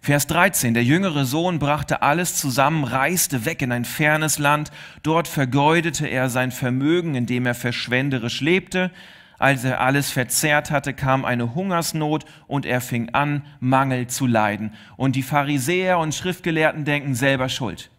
Vers 0.00 0.26
13. 0.26 0.74
Der 0.74 0.82
jüngere 0.82 1.24
Sohn 1.24 1.60
brachte 1.60 2.02
alles 2.02 2.34
zusammen, 2.36 2.82
reiste 2.82 3.44
weg 3.44 3.62
in 3.62 3.70
ein 3.70 3.84
fernes 3.84 4.40
Land. 4.40 4.72
Dort 5.04 5.28
vergeudete 5.28 6.08
er 6.08 6.28
sein 6.28 6.50
Vermögen, 6.50 7.14
indem 7.14 7.46
er 7.46 7.54
verschwenderisch 7.54 8.40
lebte. 8.40 8.90
Als 9.38 9.62
er 9.62 9.80
alles 9.80 10.10
verzehrt 10.10 10.72
hatte, 10.72 10.92
kam 10.92 11.24
eine 11.24 11.54
Hungersnot 11.54 12.24
und 12.48 12.66
er 12.66 12.80
fing 12.80 13.10
an, 13.10 13.44
Mangel 13.60 14.08
zu 14.08 14.26
leiden. 14.26 14.74
Und 14.96 15.14
die 15.14 15.22
Pharisäer 15.22 16.00
und 16.00 16.16
Schriftgelehrten 16.16 16.84
denken 16.84 17.14
selber 17.14 17.48
schuld. 17.48 17.90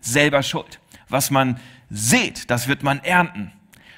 Selber 0.00 0.42
schuld. 0.42 0.80
Was 1.08 1.30
man 1.30 1.60
sät, 1.90 2.50
das 2.50 2.68
wird 2.68 2.82
man 2.82 3.02
ernten. 3.04 3.52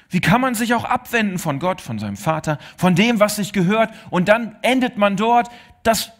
Wie 0.09 0.21
kann 0.21 0.41
man 0.41 0.55
sich 0.55 0.73
auch 0.73 0.85
abwenden 0.85 1.37
von 1.37 1.59
Gott, 1.59 1.81
von 1.81 1.99
seinem 1.99 2.17
Vater, 2.17 2.59
von 2.77 2.95
dem, 2.95 3.19
was 3.19 3.35
sich 3.35 3.51
gehört, 3.51 3.93
und 4.09 4.29
dann 4.29 4.55
endet 4.61 4.97
man 4.97 5.17
dort, 5.17 5.49
dass 5.83 6.11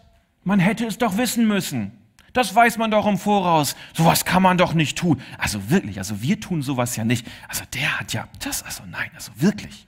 man 0.44 0.60
hätte 0.60 0.86
es 0.86 0.98
doch 0.98 1.18
wissen 1.18 1.48
müssen. 1.48 1.92
Das 2.34 2.54
weiß 2.54 2.78
man 2.78 2.92
doch 2.92 3.08
im 3.08 3.18
Voraus. 3.18 3.76
Sowas 3.94 4.24
kann 4.24 4.44
man 4.44 4.58
doch 4.58 4.74
nicht 4.74 4.98
tun. 4.98 5.22
Also 5.38 5.70
wirklich, 5.70 5.98
also 5.98 6.22
wir 6.22 6.40
tun 6.40 6.62
sowas 6.62 6.96
ja 6.96 7.04
nicht. 7.04 7.26
Also 7.48 7.64
der 7.74 8.00
hat 8.00 8.14
ja 8.14 8.28
das, 8.44 8.64
also 8.64 8.84
nein, 8.86 9.10
also 9.16 9.32
wirklich. 9.36 9.88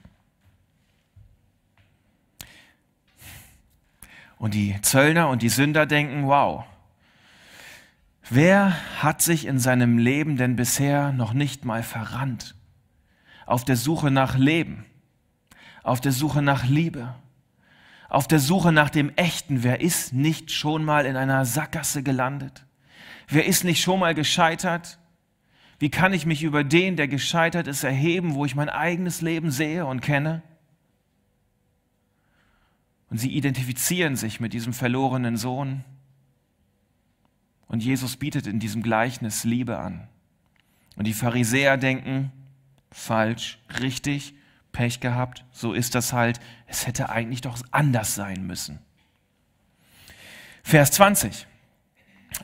Und 4.36 4.54
die 4.54 4.80
Zöllner 4.82 5.28
und 5.28 5.42
die 5.42 5.50
Sünder 5.50 5.86
denken, 5.86 6.26
wow, 6.26 6.64
wer 8.30 8.76
hat 9.02 9.20
sich 9.20 9.46
in 9.46 9.58
seinem 9.58 9.98
Leben 9.98 10.36
denn 10.36 10.56
bisher 10.56 11.12
noch 11.12 11.32
nicht 11.32 11.64
mal 11.64 11.82
verrannt? 11.82 12.54
Auf 13.46 13.64
der 13.64 13.76
Suche 13.76 14.10
nach 14.10 14.38
Leben, 14.38 14.86
auf 15.82 16.00
der 16.00 16.12
Suche 16.12 16.40
nach 16.40 16.64
Liebe, 16.64 17.14
auf 18.08 18.26
der 18.26 18.40
Suche 18.40 18.72
nach 18.72 18.90
dem 18.90 19.10
Echten. 19.16 19.62
Wer 19.62 19.80
ist 19.80 20.12
nicht 20.12 20.50
schon 20.50 20.84
mal 20.84 21.06
in 21.06 21.16
einer 21.16 21.44
Sackgasse 21.44 22.02
gelandet? 22.02 22.66
Wer 23.28 23.46
ist 23.46 23.64
nicht 23.64 23.82
schon 23.82 24.00
mal 24.00 24.14
gescheitert? 24.14 24.98
Wie 25.78 25.90
kann 25.90 26.12
ich 26.12 26.26
mich 26.26 26.42
über 26.42 26.64
den, 26.64 26.96
der 26.96 27.08
gescheitert 27.08 27.66
ist, 27.66 27.84
erheben, 27.84 28.34
wo 28.34 28.44
ich 28.44 28.54
mein 28.54 28.68
eigenes 28.68 29.22
Leben 29.22 29.50
sehe 29.50 29.86
und 29.86 30.00
kenne? 30.02 30.42
Und 33.08 33.18
sie 33.18 33.30
identifizieren 33.30 34.14
sich 34.14 34.40
mit 34.40 34.52
diesem 34.52 34.72
verlorenen 34.72 35.36
Sohn. 35.36 35.84
Und 37.70 37.84
Jesus 37.84 38.16
bietet 38.16 38.48
in 38.48 38.58
diesem 38.58 38.82
Gleichnis 38.82 39.44
Liebe 39.44 39.78
an. 39.78 40.08
Und 40.96 41.06
die 41.06 41.14
Pharisäer 41.14 41.76
denken, 41.76 42.32
falsch, 42.90 43.58
richtig, 43.78 44.34
Pech 44.72 44.98
gehabt, 44.98 45.44
so 45.52 45.72
ist 45.72 45.94
das 45.94 46.12
halt. 46.12 46.40
Es 46.66 46.88
hätte 46.88 47.10
eigentlich 47.10 47.42
doch 47.42 47.56
anders 47.70 48.16
sein 48.16 48.44
müssen. 48.44 48.80
Vers 50.64 50.90
20. 50.90 51.46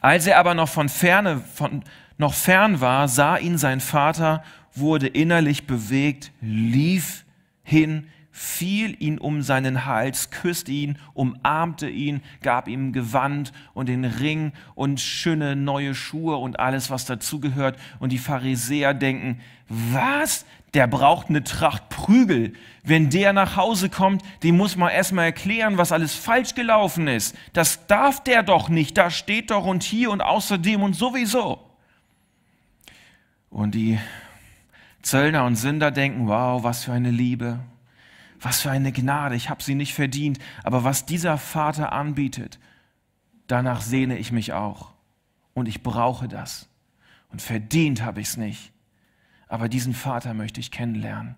Als 0.01 0.29
er 0.29 0.39
aber 0.39 0.55
noch 0.55 0.69
von 0.69 0.89
ferne, 0.89 1.41
von, 1.41 1.83
noch 2.19 2.35
fern 2.35 2.81
war, 2.81 3.09
sah 3.09 3.37
ihn 3.37 3.59
sein 3.59 3.81
Vater, 3.81 4.45
wurde 4.75 5.09
innerlich 5.09 5.67
bewegt, 5.67 6.31
lief 6.41 7.25
hin, 7.65 8.07
fiel 8.39 8.95
ihn 8.99 9.17
um 9.17 9.41
seinen 9.41 9.87
Hals, 9.87 10.31
küsste 10.31 10.71
ihn, 10.71 10.99
umarmte 11.15 11.89
ihn, 11.89 12.21
gab 12.43 12.69
ihm 12.69 12.93
Gewand 12.93 13.51
und 13.73 13.89
den 13.89 14.05
Ring 14.05 14.53
und 14.75 15.01
schöne 15.01 15.57
neue 15.57 15.95
Schuhe 15.95 16.37
und 16.37 16.61
alles, 16.61 16.91
was 16.91 17.07
dazugehört. 17.07 17.79
Und 17.99 18.13
die 18.13 18.19
Pharisäer 18.19 18.93
denken, 18.93 19.41
was? 19.71 20.45
der 20.75 20.87
braucht 20.87 21.31
eine 21.31 21.43
Tracht 21.43 21.89
Prügel. 21.89 22.53
Wenn 22.83 23.09
der 23.09 23.33
nach 23.33 23.57
Hause 23.57 23.89
kommt, 23.89 24.23
dem 24.43 24.59
muss 24.59 24.77
man 24.77 24.91
erstmal 24.91 25.25
erklären, 25.25 25.79
was 25.79 25.91
alles 25.91 26.15
falsch 26.15 26.55
gelaufen 26.55 27.09
ist. 27.09 27.35
Das 27.55 27.87
darf 27.87 28.23
der 28.23 28.43
doch 28.43 28.69
nicht. 28.69 28.99
Da 28.99 29.09
steht 29.11 29.51
doch 29.51 29.65
und 29.65 29.83
hier 29.83 30.11
und 30.11 30.21
außerdem 30.21 30.83
und 30.83 30.93
sowieso. 30.93 31.59
Und 33.49 33.75
die 33.75 33.99
Zöllner 35.01 35.47
und 35.47 35.57
Sünder 35.57 35.91
denken, 35.91 36.29
wow, 36.29 36.63
was 36.63 36.85
für 36.85 36.93
eine 36.93 37.11
Liebe, 37.11 37.61
was 38.41 38.61
für 38.61 38.71
eine 38.71 38.93
Gnade, 38.93 39.35
ich 39.35 39.51
habe 39.51 39.63
sie 39.63 39.75
nicht 39.75 39.95
verdient, 39.95 40.39
aber 40.63 40.85
was 40.85 41.07
dieser 41.07 41.39
Vater 41.39 41.93
anbietet, 41.93 42.59
danach 43.47 43.81
sehne 43.81 44.19
ich 44.19 44.33
mich 44.33 44.53
auch. 44.53 44.93
Und 45.55 45.69
ich 45.69 45.83
brauche 45.83 46.29
das. 46.29 46.69
Und 47.31 47.41
verdient 47.41 48.03
habe 48.03 48.21
ich 48.21 48.29
es 48.29 48.37
nicht. 48.37 48.73
Aber 49.49 49.69
diesen 49.69 49.95
Vater 49.95 50.35
möchte 50.35 50.61
ich 50.61 50.71
kennenlernen. 50.71 51.37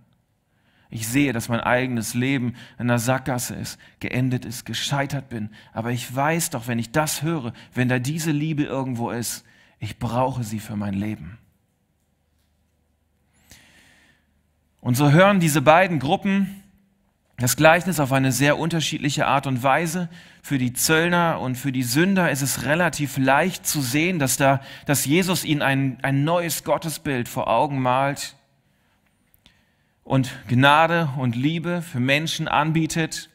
Ich 0.91 1.07
sehe, 1.07 1.33
dass 1.33 1.49
mein 1.49 1.61
eigenes 1.61 2.15
Leben 2.15 2.55
in 2.79 2.89
einer 2.89 2.99
Sackgasse 2.99 3.55
ist, 3.55 3.79
geendet 4.01 4.45
ist, 4.45 4.65
gescheitert 4.65 5.29
bin. 5.29 5.51
Aber 5.73 5.93
ich 5.93 6.15
weiß 6.15 6.51
doch, 6.51 6.67
wenn 6.67 6.79
ich 6.79 6.93
das 6.93 7.23
höre, 7.23 7.53
wenn 7.75 7.89
da 7.89 7.99
diese 7.99 8.31
Liebe 8.31 8.65
irgendwo 8.65 9.11
ist, 9.11 9.45
ich 9.79 9.99
brauche 9.99 10.45
sie 10.45 10.61
für 10.61 10.77
mein 10.77 10.95
Leben. 10.95 11.39
Und 14.81 14.97
so 14.97 15.11
hören 15.11 15.41
diese 15.41 15.61
beiden 15.61 15.99
Gruppen 15.99 16.63
das 17.39 17.57
Gleichnis 17.57 18.01
auf 18.01 18.13
eine 18.13 18.33
sehr 18.33 18.59
unterschiedliche 18.59 19.27
Art 19.27 19.47
und 19.47 19.63
Weise. 19.63 20.09
Für 20.43 20.59
die 20.59 20.73
Zöllner 20.73 21.41
und 21.41 21.57
für 21.57 21.71
die 21.71 21.85
Sünder 21.85 22.31
ist 22.33 22.43
es 22.43 22.65
relativ 22.65 23.17
leicht 23.17 23.65
zu 23.65 23.81
sehen, 23.81 24.19
dass, 24.19 24.37
da, 24.37 24.61
dass 24.87 25.05
Jesus 25.05 25.45
ihnen 25.45 25.63
ein, 25.63 25.99
ein 26.03 26.25
neues 26.25 26.65
Gottesbild 26.65 27.29
vor 27.29 27.49
Augen 27.49 27.81
malt 27.81 28.35
und 30.03 30.33
Gnade 30.49 31.11
und 31.17 31.37
Liebe 31.37 31.81
für 31.83 32.01
Menschen 32.01 32.49
anbietet, 32.49 33.31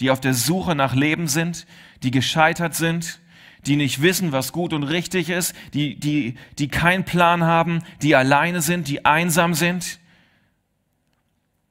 die 0.00 0.10
auf 0.10 0.20
der 0.20 0.34
Suche 0.34 0.74
nach 0.74 0.94
Leben 0.94 1.28
sind, 1.28 1.66
die 2.02 2.10
gescheitert 2.10 2.74
sind, 2.74 3.20
die 3.64 3.76
nicht 3.76 4.02
wissen, 4.02 4.32
was 4.32 4.52
gut 4.52 4.72
und 4.72 4.82
richtig 4.82 5.30
ist, 5.30 5.54
die, 5.72 6.00
die, 6.00 6.34
die 6.58 6.68
keinen 6.68 7.04
Plan 7.04 7.44
haben, 7.44 7.82
die 8.02 8.16
alleine 8.16 8.60
sind, 8.60 8.88
die 8.88 9.04
einsam 9.04 9.54
sind. 9.54 10.00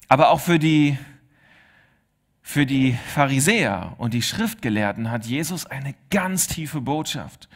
Aber 0.07 0.29
auch 0.29 0.39
für 0.39 0.59
die 0.59 0.97
für 2.47 2.67
die 2.67 2.95
Pharisäer 3.07 3.95
und 3.97 4.13
die 4.13 4.21
Schriftgelehrten 4.21 5.09
hat 5.09 5.25
Jesus 5.25 5.65
eine 5.65 5.95
ganz 6.11 6.45
tiefe 6.45 6.79
Botschaft. 6.79 7.49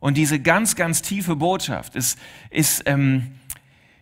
Und 0.00 0.18
diese 0.18 0.38
ganz, 0.38 0.76
ganz 0.76 1.00
tiefe 1.00 1.34
Botschaft 1.34 1.96
ist, 1.96 2.18
ist 2.50 2.82
ähm, 2.84 3.32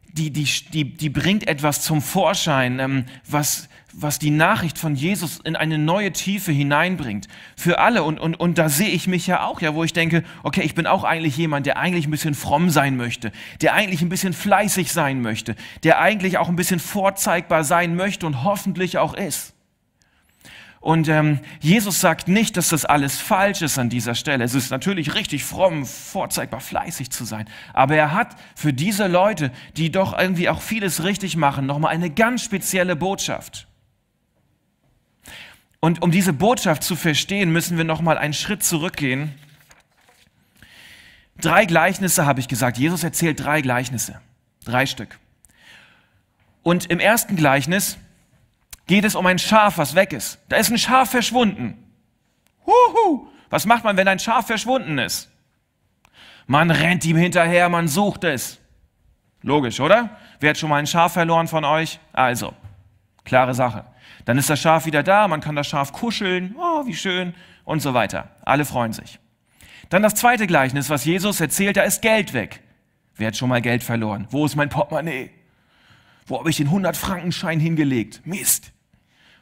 die, 0.09 0.33
die, 0.33 0.45
die, 0.73 0.97
die 0.97 1.11
bringt 1.11 1.47
etwas 1.47 1.81
zum 1.81 2.03
Vorschein, 2.03 2.81
ähm, 2.81 3.05
was, 3.27 3.69
was 3.93 4.19
die 4.19 4.33
Nachricht 4.33 4.79
von 4.79 4.97
Jesus 4.97 5.39
in 5.45 5.55
eine 5.55 5.79
neue 5.79 6.13
Tiefe 6.13 6.51
hineinbringt. 6.51 7.29
Für 7.57 7.79
alle. 7.79 8.03
Und, 8.03 8.19
und, 8.19 8.35
und 8.35 8.59
da 8.59 8.69
sehe 8.69 8.89
ich 8.89 9.07
mich 9.07 9.29
ja 9.29 9.45
auch, 9.45 9.61
ja, 9.61 9.77
wo 9.77 9.85
ich 9.85 9.93
denke, 9.93 10.25
okay, 10.43 10.63
ich 10.63 10.75
bin 10.75 10.89
auch 10.89 11.05
eigentlich 11.05 11.37
jemand, 11.37 11.67
der 11.67 11.77
eigentlich 11.79 12.09
ein 12.09 12.11
bisschen 12.11 12.35
fromm 12.35 12.69
sein 12.71 12.97
möchte, 12.97 13.31
der 13.61 13.75
eigentlich 13.75 14.03
ein 14.03 14.09
bisschen 14.09 14.33
fleißig 14.33 14.93
sein 14.93 15.23
möchte, 15.23 15.55
der 15.85 16.01
eigentlich 16.01 16.37
auch 16.37 16.49
ein 16.49 16.57
bisschen 16.57 16.81
vorzeigbar 16.81 17.63
sein 17.63 17.95
möchte 17.95 18.27
und 18.27 18.43
hoffentlich 18.43 18.99
auch 18.99 19.15
ist. 19.15 19.56
Und 20.81 21.09
ähm, 21.09 21.41
Jesus 21.61 22.01
sagt 22.01 22.29
nicht, 22.29 22.57
dass 22.57 22.69
das 22.69 22.85
alles 22.85 23.19
falsch 23.19 23.63
ist 23.63 23.79
an 23.79 23.89
dieser 23.89 24.15
Stelle. 24.15 24.45
Es 24.45 24.55
ist 24.55 24.71
natürlich 24.71 25.15
richtig 25.15 25.45
fromm, 25.45 25.85
vorzeigbar 25.85 26.61
fleißig 26.61 27.11
zu 27.11 27.25
sein. 27.25 27.49
Aber 27.73 27.97
er 27.97 28.13
hat 28.13 28.37
für 28.55 28.73
diese 28.73 29.07
Leute, 29.07 29.51
die 29.77 29.91
doch 29.91 30.17
irgendwie 30.17 30.49
auch 30.49 30.61
vieles 30.61 31.03
richtig 31.03 31.37
machen, 31.37 31.67
nochmal 31.67 31.93
eine 31.93 32.11
ganz 32.11 32.43
spezielle 32.43 32.95
Botschaft. 32.95 33.67
Und 35.81 36.03
um 36.03 36.11
diese 36.11 36.33
Botschaft 36.33 36.83
zu 36.83 36.97
verstehen, 36.97 37.53
müssen 37.53 37.77
wir 37.77 37.85
nochmal 37.85 38.19
einen 38.19 38.35
Schritt 38.35 38.63
zurückgehen. 38.63 39.35
Drei 41.41 41.65
Gleichnisse 41.67 42.27
habe 42.27 42.41
ich 42.41 42.49
gesagt. 42.49 42.79
Jesus 42.79 43.05
erzählt 43.05 43.41
drei 43.41 43.61
Gleichnisse. 43.61 44.21
Drei 44.65 44.87
Stück. 44.87 45.19
Und 46.63 46.87
im 46.87 46.99
ersten 46.99 47.37
Gleichnis 47.37 47.99
geht 48.87 49.05
es 49.05 49.15
um 49.15 49.27
ein 49.27 49.39
Schaf, 49.39 49.79
was 49.79 49.95
weg 49.95 50.13
ist. 50.13 50.39
Da 50.49 50.57
ist 50.57 50.71
ein 50.71 50.79
Schaf 50.79 51.11
verschwunden. 51.11 51.83
Huhu. 52.67 53.29
Was 53.51 53.67
macht 53.67 53.85
man, 53.85 53.97
wenn 53.97 54.09
ein 54.09 54.19
Schaf 54.19 54.47
verschwunden 54.47 54.99
ist? 54.99 55.31
Man 56.47 56.71
rennt 56.71 57.05
ihm 57.05 57.17
hinterher, 57.17 57.69
man 57.69 57.89
sucht 57.89 58.25
es. 58.25 58.59
Logisch, 59.43 59.81
oder? 59.81 60.11
Wer 60.41 60.51
hat 60.51 60.59
schon 60.59 60.71
mal 60.71 60.79
ein 60.79 60.87
Schaf 60.87 61.13
verloren 61.13 61.49
von 61.49 61.65
euch? 61.65 62.01
Also, 62.13 62.53
klare 63.25 63.55
Sache. 63.55 63.85
Dann 64.25 64.39
ist 64.39 64.51
das 64.51 64.61
Schaf 64.61 64.87
wieder 64.87 65.03
da, 65.03 65.29
man 65.29 65.41
kann 65.41 65.57
das 65.57 65.69
Schaf 65.69 65.93
kuscheln, 65.93 66.57
oh, 66.59 66.87
wie 66.87 66.95
schön 66.95 67.35
und 67.65 67.81
so 67.81 67.95
weiter. 67.95 68.31
Alle 68.45 68.65
freuen 68.65 68.93
sich. 68.93 69.19
Dann 69.89 70.03
das 70.03 70.15
zweite 70.15 70.47
Gleichnis, 70.47 70.91
was 70.91 71.05
Jesus 71.05 71.41
erzählt, 71.41 71.77
da 71.77 71.83
ist 71.83 72.03
Geld 72.03 72.33
weg. 72.33 72.61
Wer 73.15 73.29
hat 73.29 73.37
schon 73.37 73.49
mal 73.49 73.63
Geld 73.63 73.83
verloren? 73.85 74.27
Wo 74.31 74.45
ist 74.45 74.57
mein 74.57 74.69
Portemonnaie? 74.69 75.31
Wo 76.27 76.41
habe 76.41 76.51
ich 76.51 76.57
den 76.57 76.69
100-Frankenschein 76.69 77.61
hingelegt? 77.61 78.23
Mist. 78.25 78.73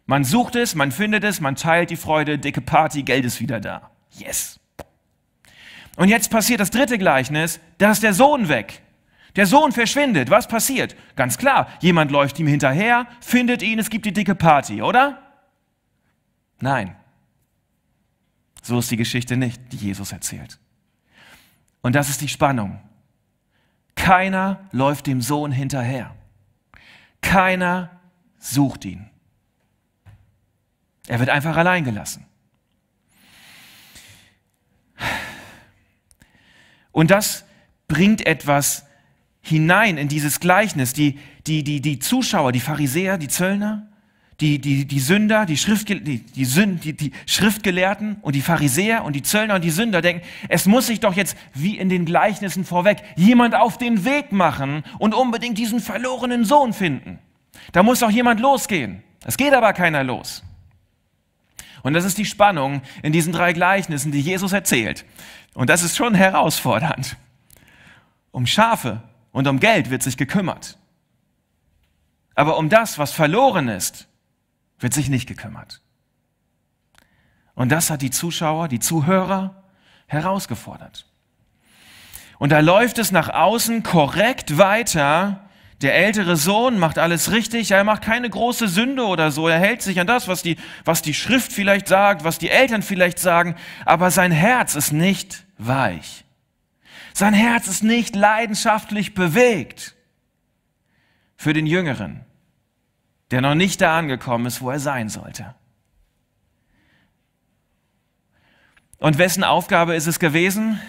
Man 0.06 0.24
sucht 0.24 0.56
es, 0.56 0.74
man 0.74 0.92
findet 0.92 1.24
es, 1.24 1.40
man 1.40 1.56
teilt 1.56 1.90
die 1.90 1.96
Freude, 1.96 2.38
dicke 2.38 2.60
Party, 2.60 3.02
Geld 3.02 3.24
ist 3.24 3.40
wieder 3.40 3.60
da. 3.60 3.90
Yes. 4.12 4.60
Und 5.96 6.08
jetzt 6.08 6.30
passiert 6.30 6.60
das 6.60 6.70
dritte 6.70 6.98
Gleichnis, 6.98 7.60
da 7.78 7.92
ist 7.92 8.02
der 8.02 8.12
Sohn 8.12 8.48
weg. 8.48 8.82
Der 9.36 9.46
Sohn 9.46 9.72
verschwindet. 9.72 10.30
Was 10.30 10.46
passiert? 10.46 10.94
Ganz 11.16 11.38
klar, 11.38 11.68
jemand 11.80 12.10
läuft 12.10 12.38
ihm 12.38 12.46
hinterher, 12.46 13.06
findet 13.20 13.62
ihn, 13.62 13.78
es 13.78 13.90
gibt 13.90 14.06
die 14.06 14.12
dicke 14.12 14.34
Party, 14.34 14.82
oder? 14.82 15.22
Nein. 16.60 16.94
So 18.62 18.78
ist 18.78 18.90
die 18.90 18.96
Geschichte 18.96 19.36
nicht, 19.36 19.60
die 19.72 19.76
Jesus 19.76 20.12
erzählt. 20.12 20.58
Und 21.82 21.94
das 21.94 22.08
ist 22.08 22.20
die 22.20 22.28
Spannung. 22.28 22.80
Keiner 23.94 24.68
läuft 24.72 25.06
dem 25.06 25.20
Sohn 25.20 25.52
hinterher. 25.52 26.14
Keiner 27.20 27.90
sucht 28.38 28.84
ihn. 28.84 29.10
Er 31.06 31.18
wird 31.18 31.28
einfach 31.30 31.56
allein 31.56 31.84
gelassen. 31.84 32.26
Und 36.92 37.10
das 37.10 37.44
bringt 37.88 38.26
etwas 38.26 38.86
hinein 39.42 39.98
in 39.98 40.08
dieses 40.08 40.40
Gleichnis. 40.40 40.92
Die, 40.92 41.18
die, 41.46 41.62
die, 41.64 41.80
die 41.80 41.98
Zuschauer, 41.98 42.52
die 42.52 42.60
Pharisäer, 42.60 43.18
die 43.18 43.28
Zöllner, 43.28 43.88
die, 44.40 44.58
die, 44.60 44.84
die 44.86 45.00
Sünder, 45.00 45.46
die, 45.46 45.56
Schriftge 45.56 46.00
die, 46.00 46.18
die, 46.18 46.44
Sünd, 46.44 46.84
die, 46.84 46.92
die 46.92 47.12
Schriftgelehrten 47.26 48.16
und 48.22 48.34
die 48.34 48.40
Pharisäer 48.40 49.04
und 49.04 49.14
die 49.14 49.22
Zöllner 49.22 49.56
und 49.56 49.64
die 49.64 49.70
Sünder 49.70 50.02
denken, 50.02 50.26
es 50.48 50.66
muss 50.66 50.86
sich 50.86 51.00
doch 51.00 51.14
jetzt 51.14 51.36
wie 51.52 51.78
in 51.78 51.88
den 51.88 52.04
Gleichnissen 52.04 52.64
vorweg 52.64 53.02
jemand 53.16 53.54
auf 53.54 53.78
den 53.78 54.04
Weg 54.04 54.32
machen 54.32 54.82
und 54.98 55.14
unbedingt 55.14 55.58
diesen 55.58 55.80
verlorenen 55.80 56.44
Sohn 56.44 56.72
finden. 56.72 57.18
Da 57.72 57.82
muss 57.82 58.00
doch 58.00 58.10
jemand 58.10 58.40
losgehen. 58.40 59.02
Es 59.24 59.36
geht 59.36 59.52
aber 59.52 59.72
keiner 59.72 60.02
los. 60.02 60.42
Und 61.84 61.92
das 61.92 62.06
ist 62.06 62.16
die 62.16 62.24
Spannung 62.24 62.80
in 63.02 63.12
diesen 63.12 63.32
drei 63.32 63.52
Gleichnissen, 63.52 64.10
die 64.10 64.20
Jesus 64.20 64.54
erzählt. 64.54 65.04
Und 65.52 65.68
das 65.68 65.82
ist 65.82 65.96
schon 65.96 66.14
herausfordernd. 66.14 67.16
Um 68.32 68.46
Schafe 68.46 69.02
und 69.32 69.46
um 69.46 69.60
Geld 69.60 69.90
wird 69.90 70.02
sich 70.02 70.16
gekümmert. 70.16 70.78
Aber 72.34 72.56
um 72.56 72.70
das, 72.70 72.98
was 72.98 73.12
verloren 73.12 73.68
ist, 73.68 74.08
wird 74.78 74.94
sich 74.94 75.10
nicht 75.10 75.28
gekümmert. 75.28 75.82
Und 77.54 77.68
das 77.70 77.90
hat 77.90 78.00
die 78.00 78.10
Zuschauer, 78.10 78.68
die 78.68 78.80
Zuhörer 78.80 79.62
herausgefordert. 80.06 81.06
Und 82.38 82.50
da 82.50 82.60
läuft 82.60 82.98
es 82.98 83.12
nach 83.12 83.28
außen 83.28 83.82
korrekt 83.82 84.56
weiter. 84.56 85.43
Der 85.82 85.94
ältere 85.94 86.36
Sohn 86.36 86.78
macht 86.78 86.98
alles 86.98 87.30
richtig, 87.30 87.70
er 87.70 87.84
macht 87.84 88.02
keine 88.02 88.30
große 88.30 88.68
Sünde 88.68 89.04
oder 89.04 89.30
so, 89.30 89.48
er 89.48 89.58
hält 89.58 89.82
sich 89.82 90.00
an 90.00 90.06
das, 90.06 90.28
was 90.28 90.42
die, 90.42 90.56
was 90.84 91.02
die 91.02 91.14
Schrift 91.14 91.52
vielleicht 91.52 91.88
sagt, 91.88 92.24
was 92.24 92.38
die 92.38 92.50
Eltern 92.50 92.82
vielleicht 92.82 93.18
sagen, 93.18 93.56
aber 93.84 94.10
sein 94.10 94.30
Herz 94.30 94.74
ist 94.74 94.92
nicht 94.92 95.44
weich. 95.58 96.24
Sein 97.12 97.34
Herz 97.34 97.66
ist 97.68 97.82
nicht 97.82 98.16
leidenschaftlich 98.16 99.14
bewegt 99.14 99.94
für 101.36 101.52
den 101.52 101.66
Jüngeren 101.66 102.24
der 103.34 103.40
noch 103.40 103.56
nicht 103.56 103.80
da 103.80 103.98
angekommen 103.98 104.46
ist, 104.46 104.60
wo 104.60 104.70
er 104.70 104.78
sein 104.78 105.08
sollte. 105.08 105.56
Und 108.98 109.18
wessen 109.18 109.42
Aufgabe 109.42 109.96
ist 109.96 110.06
es 110.06 110.20
gewesen? 110.20 110.80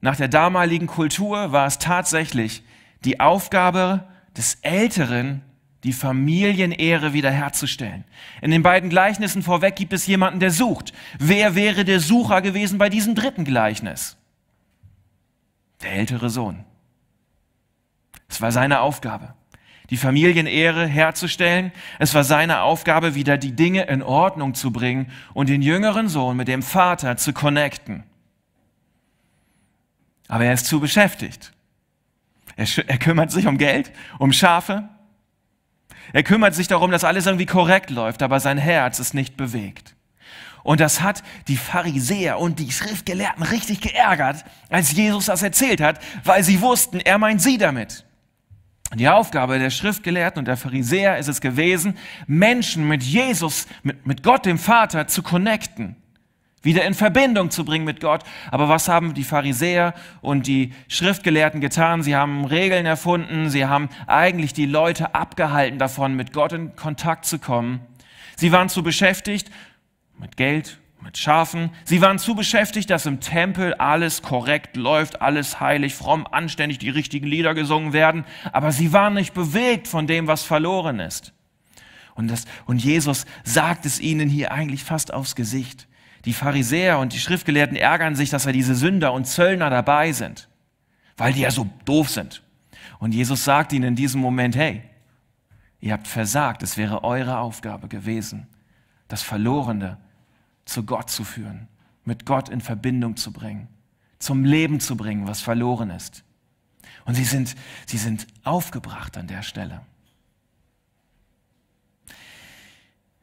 Nach 0.00 0.16
der 0.16 0.28
damaligen 0.28 0.86
Kultur 0.86 1.52
war 1.52 1.66
es 1.66 1.78
tatsächlich 1.78 2.64
die 3.04 3.20
Aufgabe 3.20 4.04
des 4.36 4.56
Älteren, 4.62 5.42
die 5.84 5.92
Familienehre 5.92 7.12
wiederherzustellen. 7.12 8.04
In 8.40 8.50
den 8.50 8.62
beiden 8.62 8.88
Gleichnissen 8.88 9.42
vorweg 9.42 9.76
gibt 9.76 9.92
es 9.92 10.06
jemanden, 10.06 10.40
der 10.40 10.50
sucht. 10.50 10.92
Wer 11.18 11.54
wäre 11.54 11.84
der 11.84 12.00
Sucher 12.00 12.40
gewesen 12.40 12.78
bei 12.78 12.88
diesem 12.88 13.14
dritten 13.14 13.44
Gleichnis? 13.44 14.16
Der 15.82 15.92
ältere 15.92 16.30
Sohn. 16.30 16.64
Es 18.28 18.40
war 18.40 18.52
seine 18.52 18.80
Aufgabe 18.80 19.34
die 19.92 19.98
Familienehre 19.98 20.86
herzustellen. 20.86 21.70
Es 21.98 22.14
war 22.14 22.24
seine 22.24 22.62
Aufgabe, 22.62 23.14
wieder 23.14 23.36
die 23.36 23.52
Dinge 23.52 23.82
in 23.88 24.02
Ordnung 24.02 24.54
zu 24.54 24.72
bringen 24.72 25.12
und 25.34 25.50
den 25.50 25.60
jüngeren 25.60 26.08
Sohn 26.08 26.34
mit 26.34 26.48
dem 26.48 26.62
Vater 26.62 27.18
zu 27.18 27.34
connecten. 27.34 28.02
Aber 30.28 30.46
er 30.46 30.54
ist 30.54 30.64
zu 30.64 30.80
beschäftigt. 30.80 31.52
Er, 32.56 32.66
er 32.86 32.98
kümmert 32.98 33.30
sich 33.30 33.46
um 33.46 33.58
Geld, 33.58 33.92
um 34.18 34.32
Schafe. 34.32 34.88
Er 36.12 36.22
kümmert 36.22 36.54
sich 36.54 36.68
darum, 36.68 36.90
dass 36.90 37.04
alles 37.04 37.26
irgendwie 37.26 37.46
korrekt 37.46 37.90
läuft, 37.90 38.22
aber 38.22 38.40
sein 38.40 38.58
Herz 38.58 38.98
ist 38.98 39.14
nicht 39.14 39.36
bewegt. 39.36 39.94
Und 40.62 40.80
das 40.80 41.00
hat 41.00 41.22
die 41.48 41.56
Pharisäer 41.56 42.38
und 42.38 42.58
die 42.58 42.70
Schriftgelehrten 42.70 43.42
richtig 43.42 43.80
geärgert, 43.80 44.44
als 44.68 44.92
Jesus 44.92 45.26
das 45.26 45.42
erzählt 45.42 45.80
hat, 45.80 46.00
weil 46.24 46.44
sie 46.44 46.60
wussten, 46.60 47.00
er 47.00 47.18
meint 47.18 47.42
sie 47.42 47.58
damit. 47.58 48.04
Die 48.94 49.08
Aufgabe 49.08 49.58
der 49.58 49.70
Schriftgelehrten 49.70 50.38
und 50.38 50.44
der 50.46 50.56
Pharisäer 50.56 51.16
ist 51.16 51.28
es 51.28 51.40
gewesen, 51.40 51.96
Menschen 52.26 52.86
mit 52.86 53.02
Jesus, 53.02 53.66
mit, 53.82 54.06
mit 54.06 54.22
Gott, 54.22 54.44
dem 54.44 54.58
Vater, 54.58 55.08
zu 55.08 55.22
connecten, 55.22 55.96
wieder 56.62 56.84
in 56.84 56.94
Verbindung 56.94 57.50
zu 57.50 57.64
bringen 57.64 57.84
mit 57.84 58.00
Gott. 58.00 58.22
Aber 58.50 58.68
was 58.68 58.88
haben 58.88 59.14
die 59.14 59.24
Pharisäer 59.24 59.94
und 60.20 60.46
die 60.46 60.72
Schriftgelehrten 60.88 61.60
getan? 61.60 62.02
Sie 62.02 62.16
haben 62.16 62.44
Regeln 62.44 62.86
erfunden, 62.86 63.50
sie 63.50 63.66
haben 63.66 63.88
eigentlich 64.06 64.52
die 64.52 64.66
Leute 64.66 65.14
abgehalten 65.14 65.78
davon, 65.78 66.14
mit 66.14 66.32
Gott 66.32 66.52
in 66.52 66.76
Kontakt 66.76 67.26
zu 67.26 67.38
kommen. 67.38 67.80
Sie 68.36 68.52
waren 68.52 68.68
zu 68.68 68.82
beschäftigt 68.82 69.50
mit 70.18 70.36
Geld, 70.36 70.78
mit 71.02 71.18
Schafen. 71.18 71.70
Sie 71.84 72.00
waren 72.00 72.18
zu 72.18 72.34
beschäftigt, 72.34 72.88
dass 72.90 73.06
im 73.06 73.20
Tempel 73.20 73.74
alles 73.74 74.22
korrekt 74.22 74.76
läuft, 74.76 75.20
alles 75.20 75.60
heilig, 75.60 75.94
fromm, 75.94 76.26
anständig, 76.30 76.78
die 76.78 76.90
richtigen 76.90 77.26
Lieder 77.26 77.54
gesungen 77.54 77.92
werden. 77.92 78.24
Aber 78.52 78.72
sie 78.72 78.92
waren 78.92 79.14
nicht 79.14 79.34
bewegt 79.34 79.88
von 79.88 80.06
dem, 80.06 80.26
was 80.26 80.42
verloren 80.44 81.00
ist. 81.00 81.32
Und, 82.14 82.30
das, 82.30 82.44
und 82.66 82.82
Jesus 82.82 83.24
sagt 83.42 83.86
es 83.86 83.98
ihnen 83.98 84.28
hier 84.28 84.52
eigentlich 84.52 84.84
fast 84.84 85.12
aufs 85.12 85.34
Gesicht. 85.34 85.88
Die 86.24 86.32
Pharisäer 86.32 86.98
und 86.98 87.12
die 87.12 87.18
Schriftgelehrten 87.18 87.76
ärgern 87.76 88.14
sich, 88.14 88.30
dass 88.30 88.46
er 88.46 88.52
diese 88.52 88.74
Sünder 88.74 89.12
und 89.12 89.26
Zöllner 89.26 89.70
dabei 89.70 90.12
sind, 90.12 90.48
weil 91.16 91.32
die 91.32 91.40
ja 91.40 91.50
so 91.50 91.68
doof 91.84 92.10
sind. 92.10 92.42
Und 92.98 93.12
Jesus 93.12 93.44
sagt 93.44 93.72
ihnen 93.72 93.88
in 93.88 93.96
diesem 93.96 94.20
Moment, 94.20 94.54
hey, 94.54 94.82
ihr 95.80 95.92
habt 95.92 96.06
versagt, 96.06 96.62
es 96.62 96.76
wäre 96.76 97.02
eure 97.02 97.38
Aufgabe 97.38 97.88
gewesen, 97.88 98.46
das 99.08 99.22
Verlorene 99.22 99.98
zu 100.64 100.84
Gott 100.84 101.10
zu 101.10 101.24
führen, 101.24 101.68
mit 102.04 102.24
Gott 102.24 102.48
in 102.48 102.60
Verbindung 102.60 103.16
zu 103.16 103.32
bringen, 103.32 103.66
zum 104.20 104.44
Leben 104.44 104.78
zu 104.78 104.96
bringen, 104.96 105.26
was 105.26 105.40
verloren 105.40 105.90
ist. 105.90 106.22
Und 107.04 107.16
sie 107.16 107.24
sind, 107.24 107.56
sie 107.86 107.98
sind 107.98 108.28
aufgebracht 108.44 109.16
an 109.16 109.26
der 109.26 109.42
Stelle. 109.42 109.80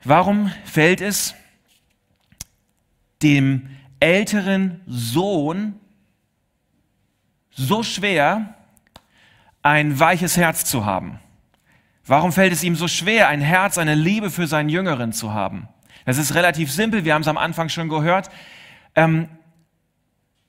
Warum 0.04 0.52
fällt 0.66 1.00
es 1.02 1.36
dem 3.22 3.70
älteren 4.00 4.82
Sohn 4.88 5.76
so 7.52 7.84
schwer, 7.84 8.56
ein 9.62 10.00
weiches 10.00 10.38
Herz 10.38 10.66
zu 10.66 10.86
haben? 10.86 11.20
Warum 12.06 12.32
fällt 12.32 12.54
es 12.54 12.64
ihm 12.64 12.76
so 12.76 12.88
schwer, 12.88 13.28
ein 13.28 13.42
Herz, 13.42 13.78
eine 13.78 13.94
Liebe 13.94 14.32
für 14.32 14.48
seinen 14.48 14.70
Jüngeren 14.70 15.14
zu 15.14 15.34
haben? 15.34 15.68
Das 16.06 16.18
ist 16.18 16.34
relativ 16.34 16.72
simpel, 16.72 17.06
wir 17.06 17.14
haben 17.14 17.22
es 17.22 17.28
am 17.28 17.38
Anfang 17.38 17.70
schon 17.70 17.90
gehört. 17.90 18.30
Ähm, 18.96 19.28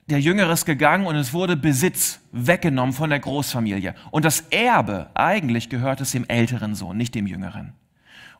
der 0.07 0.21
Jüngere 0.21 0.53
ist 0.53 0.65
gegangen 0.65 1.07
und 1.07 1.17
es 1.17 1.33
wurde 1.33 1.57
Besitz 1.57 2.21
weggenommen 2.33 2.93
von 2.93 3.11
der 3.11 3.21
Großfamilie. 3.21 3.95
Und 4.11 4.25
das 4.25 4.41
Erbe 4.51 5.11
eigentlich 5.15 5.69
gehört 5.69 6.01
es 6.01 6.13
dem 6.13 6.25
älteren 6.29 6.75
Sohn, 6.75 6.97
nicht 6.97 7.15
dem 7.15 7.27
Jüngeren. 7.27 7.75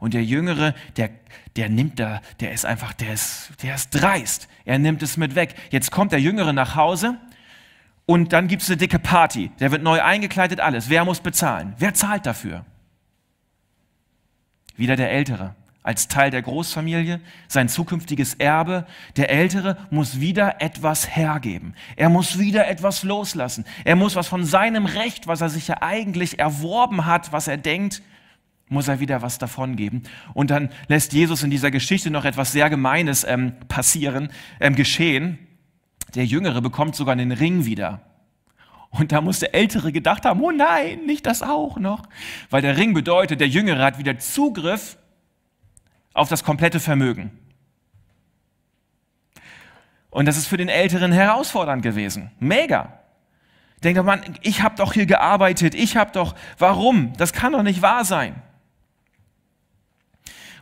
Und 0.01 0.15
der 0.15 0.25
Jüngere, 0.25 0.75
der, 0.97 1.11
der 1.57 1.69
nimmt 1.69 2.01
da, 2.01 2.21
der 2.41 2.53
ist 2.53 2.65
einfach, 2.65 2.93
der 2.95 3.13
ist, 3.13 3.53
der 3.63 3.75
ist 3.75 3.91
dreist. 3.91 4.49
Er 4.65 4.79
nimmt 4.79 5.03
es 5.03 5.17
mit 5.17 5.35
weg. 5.35 5.55
Jetzt 5.71 5.93
kommt 5.93 6.13
der 6.13 6.21
Jüngere 6.21 6.53
nach 6.53 6.75
Hause 6.75 7.19
und 8.07 8.33
dann 8.33 8.49
gibt 8.49 8.63
es 8.63 8.69
eine 8.69 8.79
dicke 8.79 8.99
Party. 8.99 9.53
Der 9.61 9.71
wird 9.71 9.83
neu 9.83 10.03
eingekleidet, 10.03 10.59
alles. 10.59 10.89
Wer 10.89 11.05
muss 11.05 11.21
bezahlen? 11.21 11.75
Wer 11.79 11.95
zahlt 11.95 12.27
dafür? 12.27 12.65
Wieder 14.77 14.97
der 14.97 15.13
Ältere 15.13 15.55
als 15.83 16.09
Teil 16.09 16.31
der 16.31 16.43
Großfamilie, 16.43 17.21
sein 17.49 17.69
zukünftiges 17.69 18.35
Erbe. 18.35 18.87
Der 19.17 19.31
Ältere 19.31 19.77
muss 19.91 20.21
wieder 20.21 20.61
etwas 20.61 21.17
hergeben. 21.17 21.75
Er 21.97 22.11
muss 22.11 22.39
wieder 22.39 22.69
etwas 22.69 23.03
loslassen. 23.03 23.65
Er 23.85 23.97
muss 23.97 24.15
was 24.15 24.29
von 24.29 24.45
seinem 24.45 24.87
Recht, 24.87 25.27
was 25.27 25.41
er 25.41 25.49
sich 25.49 25.69
ja 25.69 25.81
eigentlich 25.81 26.39
erworben 26.39 27.07
hat, 27.07 27.33
was 27.33 27.49
er 27.49 27.57
denkt, 27.57 28.03
muss 28.71 28.89
er 28.89 29.01
wieder 29.01 29.21
was 29.21 29.39
davon 29.39 29.77
geben. 29.77 30.05
Und 30.33 30.51
dann 30.51 30.71
lässt 30.89 31.13
Jesus 31.13 31.43
in 31.43 31.51
dieser 31.51 31.71
Geschichte 31.71 32.11
noch 32.11 32.25
etwas 32.25 32.53
sehr 32.53 32.71
Gemeines 32.71 33.25
ähm, 33.25 33.53
passieren, 33.69 34.31
ähm, 34.61 34.75
geschehen. 34.75 35.39
Der 36.15 36.25
Jüngere 36.25 36.63
bekommt 36.63 36.97
sogar 36.97 37.17
den 37.17 37.33
Ring 37.33 37.67
wieder. 37.67 38.01
Und 38.91 39.13
da 39.13 39.21
muss 39.21 39.41
der 39.41 39.55
Ältere 39.55 39.93
gedacht 39.93 40.25
haben, 40.25 40.41
oh 40.41 40.51
nein, 40.51 41.05
nicht 41.07 41.27
das 41.27 41.43
auch 41.43 41.79
noch. 41.79 42.09
Weil 42.49 42.63
der 42.63 42.77
Ring 42.77 42.95
bedeutet, 42.95 43.41
der 43.41 43.49
Jüngere 43.49 43.85
hat 43.85 43.99
wieder 43.99 44.19
Zugriff 44.19 44.97
auf 46.15 46.29
das 46.29 46.43
komplette 46.43 46.81
Vermögen. 46.81 47.31
Und 50.11 50.27
das 50.27 50.37
ist 50.37 50.47
für 50.47 50.57
den 50.57 50.69
Älteren 50.69 51.13
herausfordernd 51.13 51.83
gewesen. 51.83 52.33
Mega. 52.41 53.01
Denkt 53.83 54.05
Mann, 54.05 54.23
ich 54.43 54.63
habe 54.63 54.77
doch 54.77 54.93
hier 54.93 55.07
gearbeitet, 55.07 55.75
ich 55.75 55.97
habe 55.97 56.13
doch, 56.13 56.35
warum? 56.59 57.13
Das 57.17 57.33
kann 57.33 57.53
doch 57.53 57.63
nicht 57.63 57.81
wahr 57.81 58.05
sein. 58.05 58.43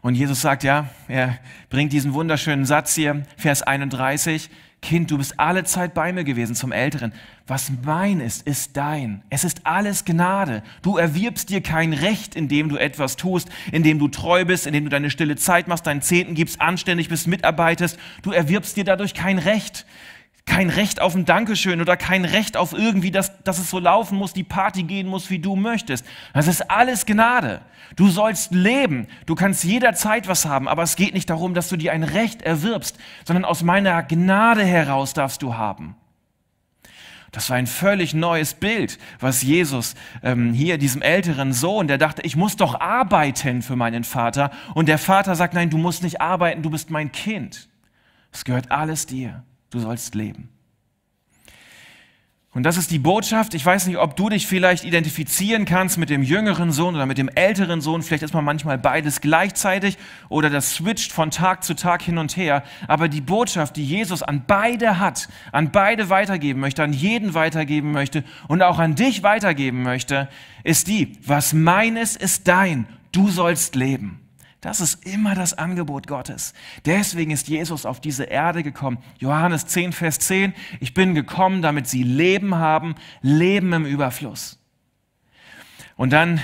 Und 0.03 0.15
Jesus 0.15 0.41
sagt, 0.41 0.63
ja, 0.63 0.89
er 1.09 1.39
bringt 1.71 1.93
diesen 1.93 2.15
wunderschönen 2.15 2.65
Satz 2.65 2.95
hier, 2.95 3.25
Vers 3.37 3.63
31, 3.63 4.51
Kind, 4.81 5.11
du 5.11 5.19
bist 5.19 5.41
alle 5.41 5.65
Zeit 5.65 5.93
bei 5.93 6.13
mir 6.13 6.23
gewesen 6.23 6.55
zum 6.55 6.71
Älteren. 6.71 7.13
Was 7.49 7.73
mein 7.85 8.21
ist, 8.21 8.47
ist 8.47 8.77
dein. 8.77 9.23
Es 9.29 9.43
ist 9.43 9.67
alles 9.67 10.05
Gnade. 10.05 10.63
Du 10.83 10.97
erwirbst 10.97 11.51
dir 11.51 11.61
kein 11.61 11.93
Recht, 11.93 12.37
indem 12.37 12.69
du 12.69 12.77
etwas 12.77 13.17
tust, 13.17 13.49
indem 13.73 13.99
du 13.99 14.07
treu 14.07 14.45
bist, 14.45 14.69
indem 14.69 14.85
du 14.85 14.91
deine 14.91 15.11
stille 15.11 15.35
Zeit 15.35 15.67
machst, 15.67 15.87
deinen 15.87 16.03
Zehnten 16.03 16.35
gibst, 16.35 16.61
anständig 16.61 17.09
bist, 17.09 17.27
mitarbeitest. 17.27 17.99
Du 18.23 18.31
erwirbst 18.31 18.77
dir 18.77 18.85
dadurch 18.85 19.15
kein 19.15 19.39
Recht 19.39 19.85
kein 20.49 20.71
Recht 20.71 21.01
auf 21.01 21.15
ein 21.15 21.25
Dankeschön 21.25 21.81
oder 21.81 21.97
kein 21.97 22.25
Recht 22.25 22.57
auf 22.57 22.73
irgendwie, 22.73 23.11
dass, 23.11 23.43
dass 23.45 23.59
es 23.59 23.71
so 23.71 23.79
laufen 23.79 24.19
muss, 24.19 24.33
die 24.33 24.45
Party 24.45 24.83
gehen 24.83 25.07
muss, 25.07 25.31
wie 25.31 25.39
du 25.39 25.55
möchtest. 25.55 26.05
Das 26.35 26.49
ist 26.49 26.71
alles 26.71 27.07
Gnade. 27.07 27.61
Du 27.97 28.09
sollst 28.09 28.53
leben. 28.53 29.07
Du 29.27 29.35
kannst 29.35 29.65
jederzeit 29.65 30.29
was 30.29 30.47
haben, 30.47 30.69
aber 30.69 30.83
es 30.83 30.97
geht 30.97 31.15
nicht 31.15 31.31
darum, 31.31 31.55
dass 31.55 31.69
du 31.69 31.77
dir 31.77 31.93
ein 31.93 32.03
Recht 32.03 32.43
erwirbst, 32.43 32.99
sondern 33.25 33.45
aus 33.45 33.63
meiner 33.63 34.03
Gnade 34.03 34.65
heraus 34.65 35.15
darfst 35.15 35.43
du 35.43 35.55
haben. 35.57 35.95
Das 37.31 37.51
war 37.51 37.57
ein 37.57 37.67
völlig 37.67 38.15
neues 38.15 38.55
Bild, 38.55 38.99
was 39.21 39.43
Jesus 39.43 39.95
ähm, 40.23 40.55
hier 40.55 40.79
diesem 40.79 41.03
älteren 41.03 41.53
Sohn, 41.53 41.87
der 41.87 41.99
dachte, 41.99 42.23
ich 42.23 42.37
muss 42.37 42.57
doch 42.57 42.81
arbeiten 42.81 43.61
für 43.61 43.77
meinen 43.77 44.03
Vater. 44.03 44.51
Und 44.75 44.89
der 44.89 44.99
Vater 44.99 45.35
sagt, 45.35 45.53
nein, 45.53 45.69
du 45.69 45.77
musst 45.77 46.03
nicht 46.03 46.23
arbeiten, 46.23 46.63
du 46.63 46.71
bist 46.71 46.91
mein 46.91 47.13
Kind. 47.13 47.69
Es 48.33 48.45
gehört 48.45 48.71
alles 48.71 49.07
dir. 49.07 49.45
Du 49.71 49.81
sollst 49.81 50.15
leben. 50.15 50.49
Und 52.55 52.65
das 52.65 52.79
ist 52.79 52.91
die 52.91 52.99
Botschaft. 52.99 53.53
Ich 53.53 53.65
weiß 53.65 53.87
nicht, 53.87 53.99
ob 53.99 54.17
du 54.17 54.31
dich 54.31 54.47
vielleicht 54.47 54.83
identifizieren 54.85 55.67
kannst 55.67 55.99
mit 55.99 56.09
dem 56.09 56.23
jüngeren 56.23 56.73
Sohn 56.73 56.97
oder 56.97 57.05
mit 57.05 57.19
dem 57.19 57.29
älteren 57.29 57.83
Sohn. 57.83 58.03
Vielleicht 58.03 58.23
ist 58.23 58.33
man 58.33 58.45
manchmal 58.45 58.79
beides 58.79 59.21
gleichzeitig 59.21 59.99
oder 60.31 60.49
das 60.49 60.73
switcht 60.75 61.13
von 61.13 61.31
Tag 61.31 61.63
zu 61.63 61.75
Tag 61.75 62.03
hin 62.03 62.17
und 62.17 62.37
her. 62.37 62.65
Aber 62.89 63.09
die 63.09 63.21
Botschaft, 63.21 63.77
die 63.77 63.85
Jesus 63.85 64.23
an 64.23 64.45
beide 64.47 64.99
hat, 64.99 65.29
an 65.53 65.71
beide 65.71 66.09
weitergeben 66.09 66.59
möchte, 66.59 66.83
an 66.83 66.95
jeden 66.95 67.35
weitergeben 67.35 67.93
möchte 67.93 68.25
und 68.49 68.63
auch 68.63 68.79
an 68.79 68.95
dich 68.95 69.23
weitergeben 69.23 69.83
möchte, 69.83 70.29
ist 70.65 70.89
die, 70.89 71.19
was 71.25 71.53
meines 71.53 72.17
ist 72.17 72.49
dein. 72.49 72.89
Du 73.13 73.29
sollst 73.29 73.75
leben. 73.75 74.28
Das 74.61 74.81
ist 74.81 75.07
immer 75.07 75.37
das 75.37 75.57
Angebot 75.57 76.09
Gottes. 76.09 76.53
Deswegen 76.85 77.31
ist 77.31 77.47
Jesus 77.47 77.87
auf 77.87 78.01
diese 78.01 78.25
Erde 78.25 78.65
gekommen. 78.65 78.99
Johannes 79.19 79.67
10, 79.67 79.93
Vers 79.93 80.19
10. 80.19 80.53
Ich 80.81 80.95
bin 80.95 81.15
gekommen, 81.15 81.63
damit 81.63 81.87
sie 81.87 82.03
Leben 82.03 82.57
haben, 82.57 82.97
Leben 83.23 83.73
im 83.73 83.87
Überfluss. 83.87 84.59
Und 85.97 86.13
dann 86.13 86.41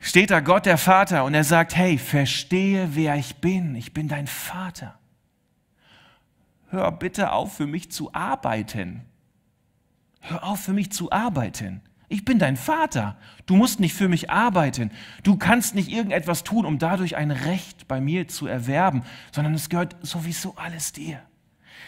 steht 0.00 0.30
da 0.30 0.40
Gott 0.40 0.64
der 0.64 0.78
Vater 0.78 1.24
und 1.24 1.34
er 1.34 1.44
sagt, 1.44 1.76
hey, 1.76 1.98
verstehe, 1.98 2.90
wer 2.94 3.16
ich 3.16 3.36
bin. 3.36 3.74
Ich 3.74 3.92
bin 3.92 4.08
dein 4.08 4.26
Vater. 4.26 4.98
Hör 6.70 6.90
bitte 6.90 7.32
auf, 7.32 7.56
für 7.56 7.66
mich 7.66 7.92
zu 7.92 8.14
arbeiten. 8.14 9.02
Hör 10.20 10.42
auf, 10.44 10.60
für 10.60 10.72
mich 10.72 10.90
zu 10.90 11.12
arbeiten. 11.12 11.82
Ich 12.08 12.24
bin 12.24 12.38
dein 12.38 12.56
Vater. 12.56 13.16
Du 13.46 13.56
musst 13.56 13.80
nicht 13.80 13.94
für 13.94 14.08
mich 14.08 14.30
arbeiten. 14.30 14.90
Du 15.22 15.36
kannst 15.36 15.74
nicht 15.74 15.90
irgendetwas 15.90 16.44
tun, 16.44 16.66
um 16.66 16.78
dadurch 16.78 17.16
ein 17.16 17.30
Recht 17.30 17.88
bei 17.88 18.00
mir 18.00 18.28
zu 18.28 18.46
erwerben, 18.46 19.02
sondern 19.32 19.54
es 19.54 19.68
gehört 19.68 19.96
sowieso 20.02 20.54
alles 20.56 20.92
dir. 20.92 21.20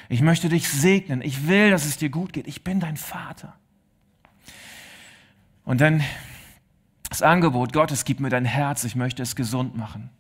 Ich 0.09 0.23
möchte 0.23 0.49
dich 0.49 0.69
segnen. 0.69 1.21
Ich 1.23 1.49
will, 1.49 1.71
dass 1.71 1.85
es 1.85 1.99
dir 1.99 2.11
gut 2.11 2.33
geht. 2.33 2.47
Ich 2.47 2.65
bin 2.65 2.81
dein 2.81 2.97
Vater. 2.97 3.55
Und 5.65 5.81
dann 5.81 6.03
das 7.09 7.23
Angebot 7.23 7.73
Gottes, 7.73 8.05
gib 8.05 8.21
mir 8.21 8.31
dein 8.31 8.45
Herz. 8.45 8.85
Ich 8.85 8.97
möchte 8.97 9.23
es 9.23 9.37
gesund 9.37 9.77
machen. 9.77 10.11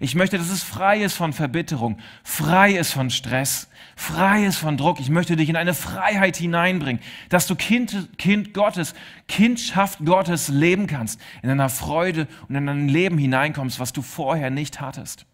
Ich 0.00 0.14
möchte, 0.14 0.38
dass 0.38 0.50
es 0.50 0.62
frei 0.62 1.02
ist 1.02 1.14
von 1.14 1.32
Verbitterung, 1.32 1.98
frei 2.22 2.72
ist 2.72 2.92
von 2.92 3.10
Stress, 3.10 3.68
frei 3.96 4.44
ist 4.44 4.56
von 4.56 4.76
Druck. 4.76 5.00
Ich 5.00 5.10
möchte 5.10 5.34
dich 5.34 5.48
in 5.48 5.56
eine 5.56 5.74
Freiheit 5.74 6.36
hineinbringen, 6.36 7.02
dass 7.28 7.46
du 7.46 7.56
Kind, 7.56 8.08
kind 8.18 8.54
Gottes, 8.54 8.94
Kindschaft 9.26 10.04
Gottes 10.04 10.48
leben 10.48 10.86
kannst, 10.86 11.20
in 11.42 11.50
einer 11.50 11.68
Freude 11.68 12.28
und 12.48 12.54
in 12.54 12.68
ein 12.68 12.88
Leben 12.88 13.18
hineinkommst, 13.18 13.80
was 13.80 13.92
du 13.92 14.02
vorher 14.02 14.50
nicht 14.50 14.80
hattest. 14.80 15.26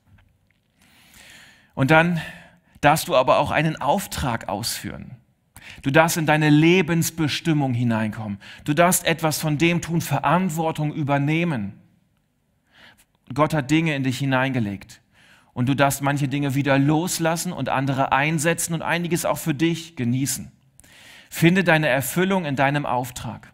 Und 1.75 1.91
dann 1.91 2.21
darfst 2.81 3.09
du 3.09 3.17
aber 3.17 3.39
auch 3.39 3.51
einen 3.51 3.81
Auftrag 3.81 4.49
ausführen. 4.49 5.17
Du 5.83 5.91
darfst 5.91 6.17
in 6.17 6.27
deine 6.27 6.51
Lebensbestimmung 6.51 7.75
hineinkommen. 7.75 8.39
Du 8.65 8.75
darfst 8.75 9.05
etwas 9.05 9.39
von 9.39 9.59
dem 9.59 9.81
tun, 9.81 10.01
Verantwortung 10.01 10.93
übernehmen. 10.93 11.75
Gott 13.33 13.55
hat 13.55 13.71
Dinge 13.71 13.95
in 13.95 14.05
dich 14.05 14.19
hineingelegt. 14.19 15.01
Und 15.55 15.69
du 15.69 15.75
darfst 15.75 16.03
manche 16.03 16.29
Dinge 16.29 16.55
wieder 16.55 16.79
loslassen 16.79 17.53
und 17.53 17.69
andere 17.69 18.13
einsetzen 18.13 18.75
und 18.75 18.83
einiges 18.83 19.25
auch 19.25 19.39
für 19.39 19.55
dich 19.55 19.97
genießen. 19.97 20.51
Finde 21.31 21.65
deine 21.65 21.89
Erfüllung 21.89 22.45
in 22.45 22.57
deinem 22.57 22.87
Auftrag. 22.87 23.53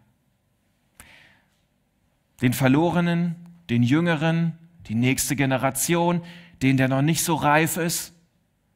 Den 2.41 2.55
Verlorenen, 2.55 3.37
den 3.69 3.83
Jüngeren, 3.83 4.59
die 4.89 4.95
nächste 4.95 5.37
Generation, 5.37 6.23
den, 6.63 6.79
der 6.79 6.89
noch 6.89 7.03
nicht 7.03 7.23
so 7.23 7.35
reif 7.35 7.77
ist, 7.77 8.15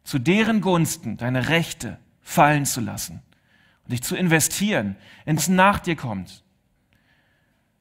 zu 0.05 0.19
deren 0.19 0.61
Gunsten 0.61 1.17
deine 1.17 1.49
Rechte 1.49 1.99
fallen 2.21 2.67
zu 2.67 2.81
lassen 2.81 3.23
und 3.85 3.93
dich 3.93 4.03
zu 4.03 4.17
investieren, 4.17 4.97
ins 5.25 5.49
nach 5.49 5.81
dir 5.81 5.97
kommt, 5.97 6.44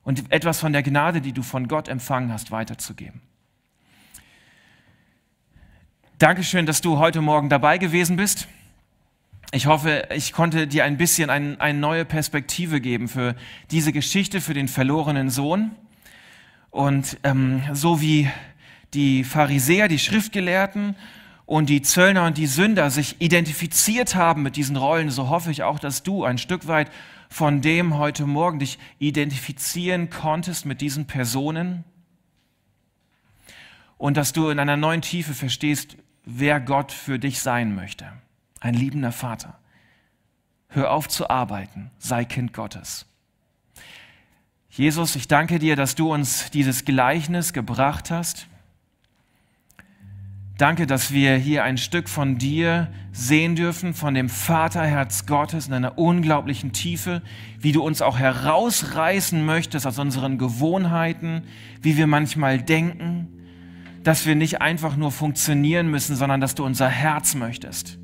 und 0.03 0.31
etwas 0.31 0.59
von 0.59 0.73
der 0.73 0.83
Gnade, 0.83 1.21
die 1.21 1.31
du 1.31 1.43
von 1.43 1.67
Gott 1.67 1.87
empfangen 1.87 2.31
hast, 2.31 2.51
weiterzugeben. 2.51 3.21
Dankeschön, 6.19 6.65
dass 6.65 6.81
du 6.81 6.99
heute 6.99 7.21
Morgen 7.21 7.49
dabei 7.49 7.77
gewesen 7.77 8.15
bist. 8.15 8.47
Ich 9.51 9.67
hoffe, 9.67 10.07
ich 10.15 10.31
konnte 10.31 10.67
dir 10.67 10.83
ein 10.83 10.97
bisschen 10.97 11.29
ein, 11.29 11.59
eine 11.59 11.77
neue 11.77 12.05
Perspektive 12.05 12.81
geben 12.81 13.07
für 13.07 13.35
diese 13.71 13.91
Geschichte, 13.91 14.41
für 14.41 14.53
den 14.53 14.67
verlorenen 14.67 15.29
Sohn. 15.29 15.71
Und 16.71 17.17
ähm, 17.23 17.61
so 17.71 18.01
wie 18.01 18.29
die 18.93 19.23
Pharisäer, 19.23 19.87
die 19.87 19.99
Schriftgelehrten 19.99 20.95
und 21.53 21.69
die 21.69 21.83
Zöllner 21.83 22.25
und 22.25 22.39
die 22.39 22.47
Sünder 22.47 22.89
sich 22.89 23.21
identifiziert 23.21 24.15
haben 24.15 24.41
mit 24.41 24.55
diesen 24.55 24.75
Rollen, 24.75 25.11
so 25.11 25.29
hoffe 25.29 25.51
ich 25.51 25.61
auch, 25.61 25.77
dass 25.77 26.01
du 26.01 26.23
ein 26.23 26.39
Stück 26.39 26.65
weit 26.65 26.89
von 27.29 27.61
dem 27.61 27.99
heute 27.99 28.25
Morgen 28.25 28.57
dich 28.57 28.79
identifizieren 28.97 30.09
konntest 30.09 30.65
mit 30.65 30.81
diesen 30.81 31.05
Personen 31.05 31.83
und 33.99 34.17
dass 34.17 34.33
du 34.33 34.49
in 34.49 34.57
einer 34.57 34.77
neuen 34.77 35.03
Tiefe 35.03 35.35
verstehst, 35.35 35.95
wer 36.25 36.59
Gott 36.59 36.91
für 36.91 37.19
dich 37.19 37.39
sein 37.39 37.75
möchte. 37.75 38.11
Ein 38.59 38.73
liebender 38.73 39.11
Vater. 39.11 39.59
Hör 40.69 40.89
auf 40.89 41.07
zu 41.07 41.29
arbeiten, 41.29 41.91
sei 41.99 42.25
Kind 42.25 42.53
Gottes. 42.53 43.05
Jesus, 44.71 45.15
ich 45.15 45.27
danke 45.27 45.59
dir, 45.59 45.75
dass 45.75 45.93
du 45.93 46.11
uns 46.11 46.49
dieses 46.49 46.83
Gleichnis 46.83 47.53
gebracht 47.53 48.09
hast 48.09 48.47
Danke, 50.57 50.85
dass 50.85 51.11
wir 51.11 51.35
hier 51.35 51.63
ein 51.63 51.79
Stück 51.79 52.07
von 52.07 52.37
dir 52.37 52.89
sehen 53.11 53.55
dürfen, 53.55 53.95
von 53.95 54.13
dem 54.13 54.29
Vaterherz 54.29 55.25
Gottes 55.25 55.67
in 55.67 55.73
einer 55.73 55.97
unglaublichen 55.97 56.73
Tiefe, 56.73 57.23
wie 57.59 57.71
du 57.71 57.81
uns 57.81 58.03
auch 58.03 58.19
herausreißen 58.19 59.43
möchtest 59.43 59.87
aus 59.87 59.97
unseren 59.97 60.37
Gewohnheiten, 60.37 61.41
wie 61.81 61.97
wir 61.97 62.05
manchmal 62.05 62.61
denken, 62.61 63.27
dass 64.03 64.27
wir 64.27 64.35
nicht 64.35 64.61
einfach 64.61 64.95
nur 64.95 65.11
funktionieren 65.11 65.89
müssen, 65.89 66.15
sondern 66.15 66.39
dass 66.39 66.53
du 66.53 66.63
unser 66.63 66.87
Herz 66.87 67.33
möchtest 67.33 67.97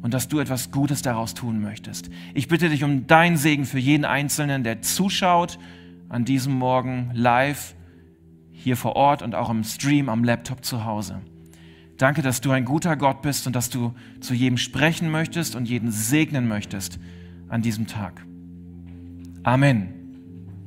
und 0.00 0.14
dass 0.14 0.28
du 0.28 0.38
etwas 0.38 0.70
Gutes 0.70 1.02
daraus 1.02 1.34
tun 1.34 1.60
möchtest. 1.60 2.08
Ich 2.32 2.48
bitte 2.48 2.70
dich 2.70 2.82
um 2.82 3.06
deinen 3.06 3.36
Segen 3.36 3.66
für 3.66 3.78
jeden 3.78 4.06
Einzelnen, 4.06 4.64
der 4.64 4.80
zuschaut 4.80 5.58
an 6.08 6.24
diesem 6.24 6.54
Morgen 6.54 7.10
live 7.12 7.74
hier 8.62 8.76
vor 8.76 8.96
Ort 8.96 9.22
und 9.22 9.34
auch 9.34 9.50
im 9.50 9.64
Stream 9.64 10.08
am 10.08 10.24
Laptop 10.24 10.64
zu 10.64 10.84
Hause. 10.84 11.20
Danke, 11.96 12.22
dass 12.22 12.40
du 12.40 12.50
ein 12.50 12.64
guter 12.64 12.96
Gott 12.96 13.20
bist 13.22 13.46
und 13.46 13.54
dass 13.54 13.68
du 13.68 13.94
zu 14.20 14.34
jedem 14.34 14.56
sprechen 14.56 15.10
möchtest 15.10 15.54
und 15.54 15.68
jeden 15.68 15.90
segnen 15.90 16.48
möchtest 16.48 16.98
an 17.48 17.62
diesem 17.62 17.86
Tag. 17.86 18.24
Amen. 19.42 19.99